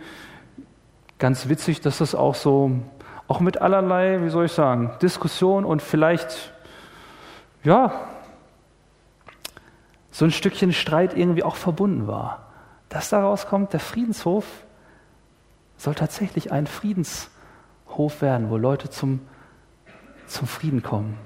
ganz 1.19 1.47
witzig, 1.49 1.81
dass 1.81 1.99
das 1.99 2.15
auch 2.15 2.35
so, 2.35 2.71
auch 3.27 3.39
mit 3.39 3.61
allerlei, 3.61 4.21
wie 4.23 4.29
soll 4.29 4.45
ich 4.45 4.51
sagen, 4.51 4.91
Diskussion 5.01 5.65
und 5.65 5.81
vielleicht, 5.81 6.53
ja, 7.63 7.93
so 10.11 10.25
ein 10.25 10.31
Stückchen 10.31 10.71
Streit 10.71 11.15
irgendwie 11.17 11.43
auch 11.43 11.55
verbunden 11.55 12.07
war. 12.07 12.51
Dass 12.89 13.09
daraus 13.09 13.47
kommt, 13.47 13.73
der 13.73 13.79
Friedenshof 13.79 14.45
soll 15.77 15.95
tatsächlich 15.95 16.51
ein 16.51 16.67
Friedenshof 16.67 18.21
werden, 18.21 18.49
wo 18.49 18.57
Leute 18.57 18.89
zum, 18.89 19.19
zum 20.25 20.47
Frieden 20.47 20.83
kommen. 20.83 21.17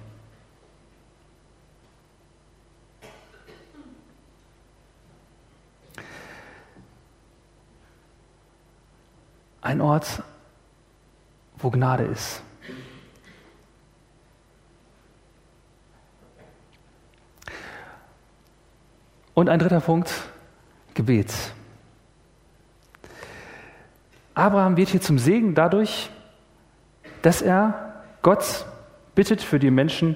Ein 9.69 9.82
Ort, 9.82 10.23
wo 11.60 11.69
Gnade 11.69 12.03
ist. 12.05 12.41
Und 19.36 19.47
ein 19.47 19.60
dritter 19.60 19.79
Punkt, 19.79 20.12
Gebet. 20.95 21.32
Abraham 24.34 24.75
wird 24.75 24.89
hier 24.89 25.01
zum 25.01 25.19
Segen 25.19 25.53
dadurch, 25.53 26.10
dass 27.21 27.43
er 27.43 28.01
Gott 28.23 28.65
bittet 29.13 29.39
für 29.39 29.60
die 29.60 29.69
Menschen 29.69 30.15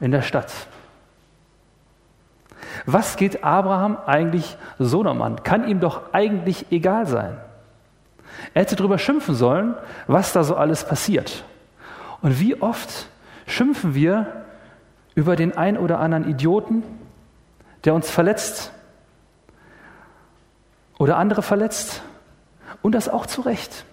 in 0.00 0.10
der 0.10 0.22
Stadt. 0.22 0.52
Was 2.86 3.16
geht 3.16 3.44
Abraham 3.44 3.98
eigentlich 4.04 4.56
Sodom 4.80 5.22
an? 5.22 5.44
Kann 5.44 5.68
ihm 5.68 5.78
doch 5.78 6.12
eigentlich 6.12 6.72
egal 6.72 7.06
sein. 7.06 7.38
Er 8.52 8.62
hätte 8.62 8.76
darüber 8.76 8.98
schimpfen 8.98 9.34
sollen, 9.34 9.74
was 10.06 10.32
da 10.32 10.44
so 10.44 10.56
alles 10.56 10.86
passiert. 10.86 11.44
Und 12.20 12.40
wie 12.40 12.60
oft 12.60 13.08
Schimpfen 13.46 13.94
wir 13.94 14.44
über 15.14 15.36
den 15.36 15.56
ein 15.56 15.76
oder 15.76 16.00
anderen 16.00 16.28
Idioten, 16.28 16.82
der 17.84 17.94
uns 17.94 18.10
verletzt 18.10 18.72
oder 20.98 21.18
andere 21.18 21.42
verletzt 21.42 22.02
und 22.82 22.92
das 22.92 23.08
auch 23.08 23.26
zu 23.26 23.42
Recht. 23.42 23.84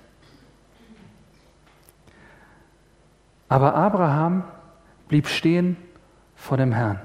Aber 3.49 3.75
Abraham 3.75 4.45
blieb 5.09 5.27
stehen 5.27 5.75
vor 6.35 6.55
dem 6.57 6.71
Herrn. 6.71 6.99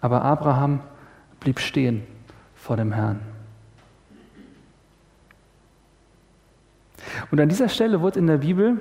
Aber 0.00 0.22
Abraham 0.22 0.80
blieb 1.38 1.60
stehen 1.60 2.06
vor 2.70 2.76
dem 2.76 2.92
Herrn. 2.92 3.18
Und 7.32 7.40
an 7.40 7.48
dieser 7.48 7.68
Stelle 7.68 8.00
wurde 8.00 8.20
in 8.20 8.28
der 8.28 8.36
Bibel, 8.36 8.80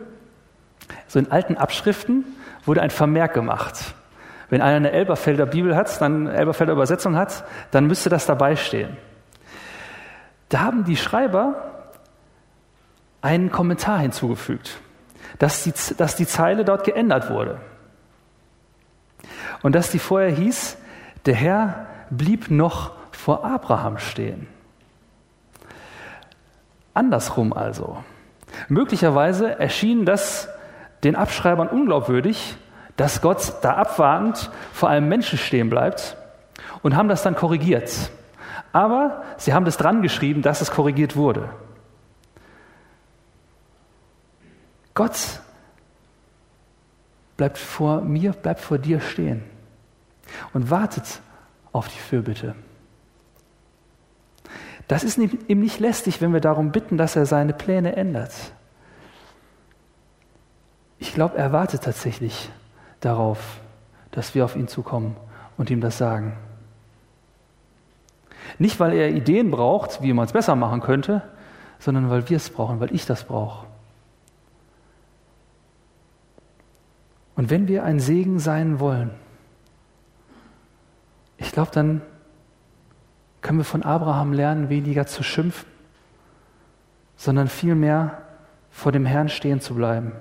so 1.08 1.18
in 1.18 1.32
alten 1.32 1.58
Abschriften, 1.58 2.24
wurde 2.66 2.84
ein 2.84 2.92
Vermerk 2.92 3.34
gemacht. 3.34 3.96
Wenn 4.52 4.62
einer 4.62 4.76
eine 4.76 4.92
Elberfelder 4.92 5.48
Bibel 5.48 5.76
hat, 5.76 6.00
dann 6.02 6.28
Elberfelder 6.28 6.74
Übersetzung 6.74 7.16
hat, 7.16 7.44
dann 7.72 7.88
müsste 7.88 8.12
das 8.12 8.28
dabei 8.28 8.56
stehen. 8.58 8.96
Da 10.50 10.60
haben 10.60 10.84
die 10.84 10.96
Schreiber 10.96 11.90
einen 13.24 13.50
Kommentar 13.50 13.98
hinzugefügt, 13.98 14.80
dass 15.40 15.64
die, 15.64 15.74
dass 15.98 16.16
die 16.16 16.28
Zeile 16.28 16.64
dort 16.64 16.84
geändert 16.84 17.32
wurde. 17.32 17.60
Und 19.64 19.74
dass 19.74 19.90
die 19.90 19.98
vorher 19.98 20.30
hieß, 20.30 20.78
der 21.26 21.34
Herr 21.34 21.88
blieb 22.12 22.52
noch 22.52 22.99
vor 23.20 23.44
Abraham 23.44 23.98
stehen. 23.98 24.48
Andersrum 26.94 27.52
also. 27.52 28.02
Möglicherweise 28.70 29.60
erschien 29.60 30.06
das 30.06 30.48
den 31.04 31.18
Abschreibern 31.18 31.68
unglaubwürdig, 31.68 32.56
dass 32.96 33.22
Gott 33.22 33.56
da 33.62 33.76
abwartend 33.76 34.50
vor 34.72 34.90
einem 34.90 35.10
Menschen 35.10 35.38
stehen 35.38 35.70
bleibt 35.70 36.16
und 36.82 36.96
haben 36.96 37.10
das 37.10 37.22
dann 37.22 37.36
korrigiert. 37.36 38.10
Aber 38.72 39.24
sie 39.38 39.54
haben 39.54 39.66
das 39.66 39.78
dran 39.78 40.02
geschrieben, 40.02 40.42
dass 40.42 40.62
es 40.62 40.72
korrigiert 40.72 41.16
wurde. 41.16 41.50
Gott 44.94 45.42
bleibt 47.36 47.58
vor 47.58 48.02
mir, 48.02 48.32
bleibt 48.32 48.62
vor 48.62 48.78
dir 48.78 49.02
stehen 49.02 49.44
und 50.54 50.70
wartet 50.70 51.22
auf 51.74 51.88
die 51.90 52.00
Fürbitte. 52.00 52.56
Das 54.90 55.04
ist 55.04 55.20
ihm 55.20 55.60
nicht 55.60 55.80
lästig, 55.80 56.20
wenn 56.20 56.34
wir 56.34 56.42
darum 56.42 56.72
bitten, 56.72 56.98
dass 56.98 57.16
er 57.16 57.28
seine 57.28 57.54
Pläne 57.54 57.96
ändert. 57.96 58.34
Ich 60.98 61.14
glaube, 61.14 61.38
er 61.38 61.52
wartet 61.52 61.84
tatsächlich 61.84 62.50
darauf, 63.00 63.60
dass 64.10 64.34
wir 64.34 64.44
auf 64.44 64.56
ihn 64.56 64.68
zukommen 64.68 65.16
und 65.58 65.70
ihm 65.70 65.80
das 65.80 66.00
sagen. 66.00 66.36
Nicht, 68.58 68.80
weil 68.80 68.94
er 68.94 69.12
Ideen 69.12 69.52
braucht, 69.52 70.02
wie 70.02 70.12
man 70.12 70.26
es 70.26 70.34
besser 70.34 70.56
machen 70.56 70.82
könnte, 70.82 71.22
sondern 71.78 72.10
weil 72.10 72.28
wir 72.28 72.38
es 72.38 72.50
brauchen, 72.50 72.80
weil 72.80 72.92
ich 72.92 73.06
das 73.06 73.26
brauche. 73.26 73.68
Und 77.36 77.52
wenn 77.52 77.68
wir 77.68 77.84
ein 77.84 78.00
Segen 78.00 78.40
sein 78.40 78.80
wollen, 78.80 79.12
ich 81.38 81.52
glaube, 81.52 81.70
dann 81.72 82.02
können 83.42 83.60
wir 83.60 83.66
von 83.66 83.84
Abraham 83.84 84.34
lernen, 84.34 84.70
weniger 84.70 85.06
zu 85.06 85.24
schimpfen, 85.24 85.68
sondern 87.16 87.48
vielmehr 87.48 88.22
vor 88.72 88.92
dem 88.92 89.06
Herrn 89.06 89.30
stehen 89.30 89.62
zu 89.62 89.76
bleiben 89.76 90.14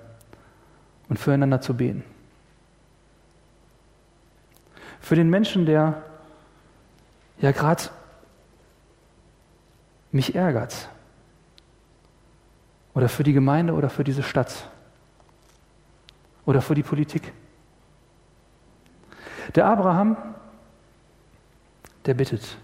und 1.09 1.19
füreinander 1.19 1.61
zu 1.61 1.77
beten. 1.77 2.05
Für 5.01 5.15
den 5.15 5.31
Menschen, 5.31 5.65
der 5.65 6.03
ja 7.41 7.53
gerade 7.53 7.85
mich 10.13 10.35
ärgert. 10.35 10.89
Oder 12.95 13.09
für 13.09 13.23
die 13.23 13.33
Gemeinde 13.33 13.75
oder 13.75 13.91
für 13.91 14.05
diese 14.05 14.23
Stadt. 14.23 14.69
Oder 16.47 16.63
für 16.63 16.75
die 16.75 16.83
Politik. 16.83 17.33
Der 19.55 19.67
Abraham, 19.67 20.17
der 22.07 22.15
bittet. 22.15 22.59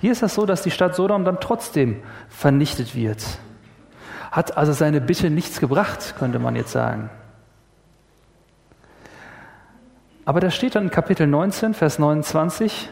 Hier 0.00 0.12
ist 0.12 0.22
das 0.22 0.34
so, 0.34 0.46
dass 0.46 0.62
die 0.62 0.70
Stadt 0.70 0.94
Sodom 0.94 1.24
dann 1.24 1.40
trotzdem 1.40 2.02
vernichtet 2.28 2.94
wird. 2.94 3.24
Hat 4.30 4.56
also 4.56 4.72
seine 4.72 5.00
Bitte 5.00 5.30
nichts 5.30 5.60
gebracht, 5.60 6.14
könnte 6.18 6.38
man 6.38 6.54
jetzt 6.54 6.70
sagen. 6.70 7.10
Aber 10.24 10.40
da 10.40 10.50
steht 10.50 10.74
dann 10.74 10.84
in 10.84 10.90
Kapitel 10.90 11.26
19, 11.26 11.74
Vers 11.74 11.98
29, 11.98 12.90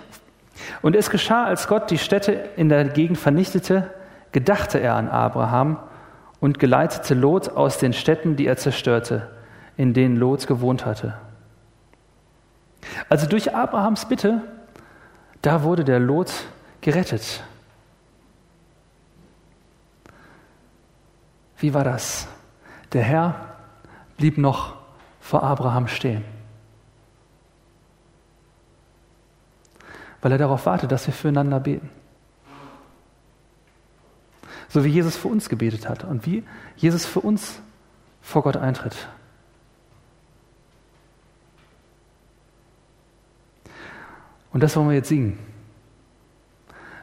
und 0.82 0.96
es 0.96 1.10
geschah, 1.10 1.44
als 1.44 1.68
Gott 1.68 1.90
die 1.90 1.98
Städte 1.98 2.32
in 2.56 2.68
der 2.68 2.84
Gegend 2.84 3.18
vernichtete, 3.18 3.90
gedachte 4.32 4.78
er 4.78 4.94
an 4.94 5.08
Abraham 5.08 5.78
und 6.40 6.58
geleitete 6.58 7.14
Lot 7.14 7.50
aus 7.50 7.78
den 7.78 7.92
Städten, 7.92 8.36
die 8.36 8.46
er 8.46 8.56
zerstörte, 8.56 9.30
in 9.76 9.92
denen 9.94 10.16
Lot 10.16 10.46
gewohnt 10.46 10.86
hatte. 10.86 11.14
Also 13.08 13.26
durch 13.26 13.54
Abrahams 13.54 14.06
Bitte, 14.06 14.40
da 15.42 15.62
wurde 15.62 15.84
der 15.84 16.00
Lot 16.00 16.32
gerettet. 16.86 17.42
Wie 21.58 21.74
war 21.74 21.84
das? 21.84 22.28
Der 22.92 23.02
Herr 23.02 23.56
blieb 24.16 24.38
noch 24.38 24.76
vor 25.20 25.42
Abraham 25.42 25.88
stehen. 25.88 26.24
weil 30.22 30.32
er 30.32 30.38
darauf 30.38 30.66
wartet, 30.66 30.90
dass 30.90 31.06
wir 31.06 31.14
füreinander 31.14 31.60
beten. 31.60 31.88
So 34.68 34.82
wie 34.82 34.88
Jesus 34.88 35.16
für 35.16 35.28
uns 35.28 35.48
gebetet 35.48 35.88
hat 35.88 36.02
und 36.02 36.26
wie 36.26 36.42
Jesus 36.74 37.06
für 37.06 37.20
uns 37.20 37.60
vor 38.22 38.42
Gott 38.42 38.56
eintritt. 38.56 39.08
Und 44.52 44.64
das 44.64 44.74
wollen 44.74 44.88
wir 44.88 44.96
jetzt 44.96 45.10
singen. 45.10 45.38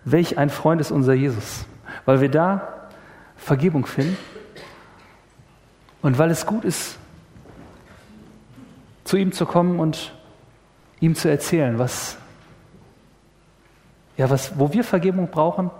Welch 0.05 0.37
ein 0.37 0.49
Freund 0.49 0.81
ist 0.81 0.91
unser 0.91 1.13
Jesus, 1.13 1.65
weil 2.05 2.21
wir 2.21 2.29
da 2.29 2.87
Vergebung 3.37 3.85
finden 3.85 4.17
und 6.01 6.17
weil 6.17 6.31
es 6.31 6.45
gut 6.45 6.65
ist, 6.65 6.97
zu 9.03 9.17
ihm 9.17 9.31
zu 9.31 9.45
kommen 9.45 9.79
und 9.79 10.13
ihm 10.99 11.15
zu 11.15 11.29
erzählen, 11.29 11.77
was 11.79 12.17
ja, 14.17 14.29
was, 14.29 14.57
wo 14.59 14.71
wir 14.73 14.83
Vergebung 14.83 15.29
brauchen, 15.29 15.71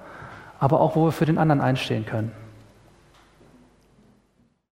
aber 0.60 0.80
auch 0.80 0.96
wo 0.96 1.06
wir 1.06 1.12
für 1.12 1.26
den 1.26 1.38
anderen 1.38 1.62
einstehen 1.62 2.06
können. 2.06 2.32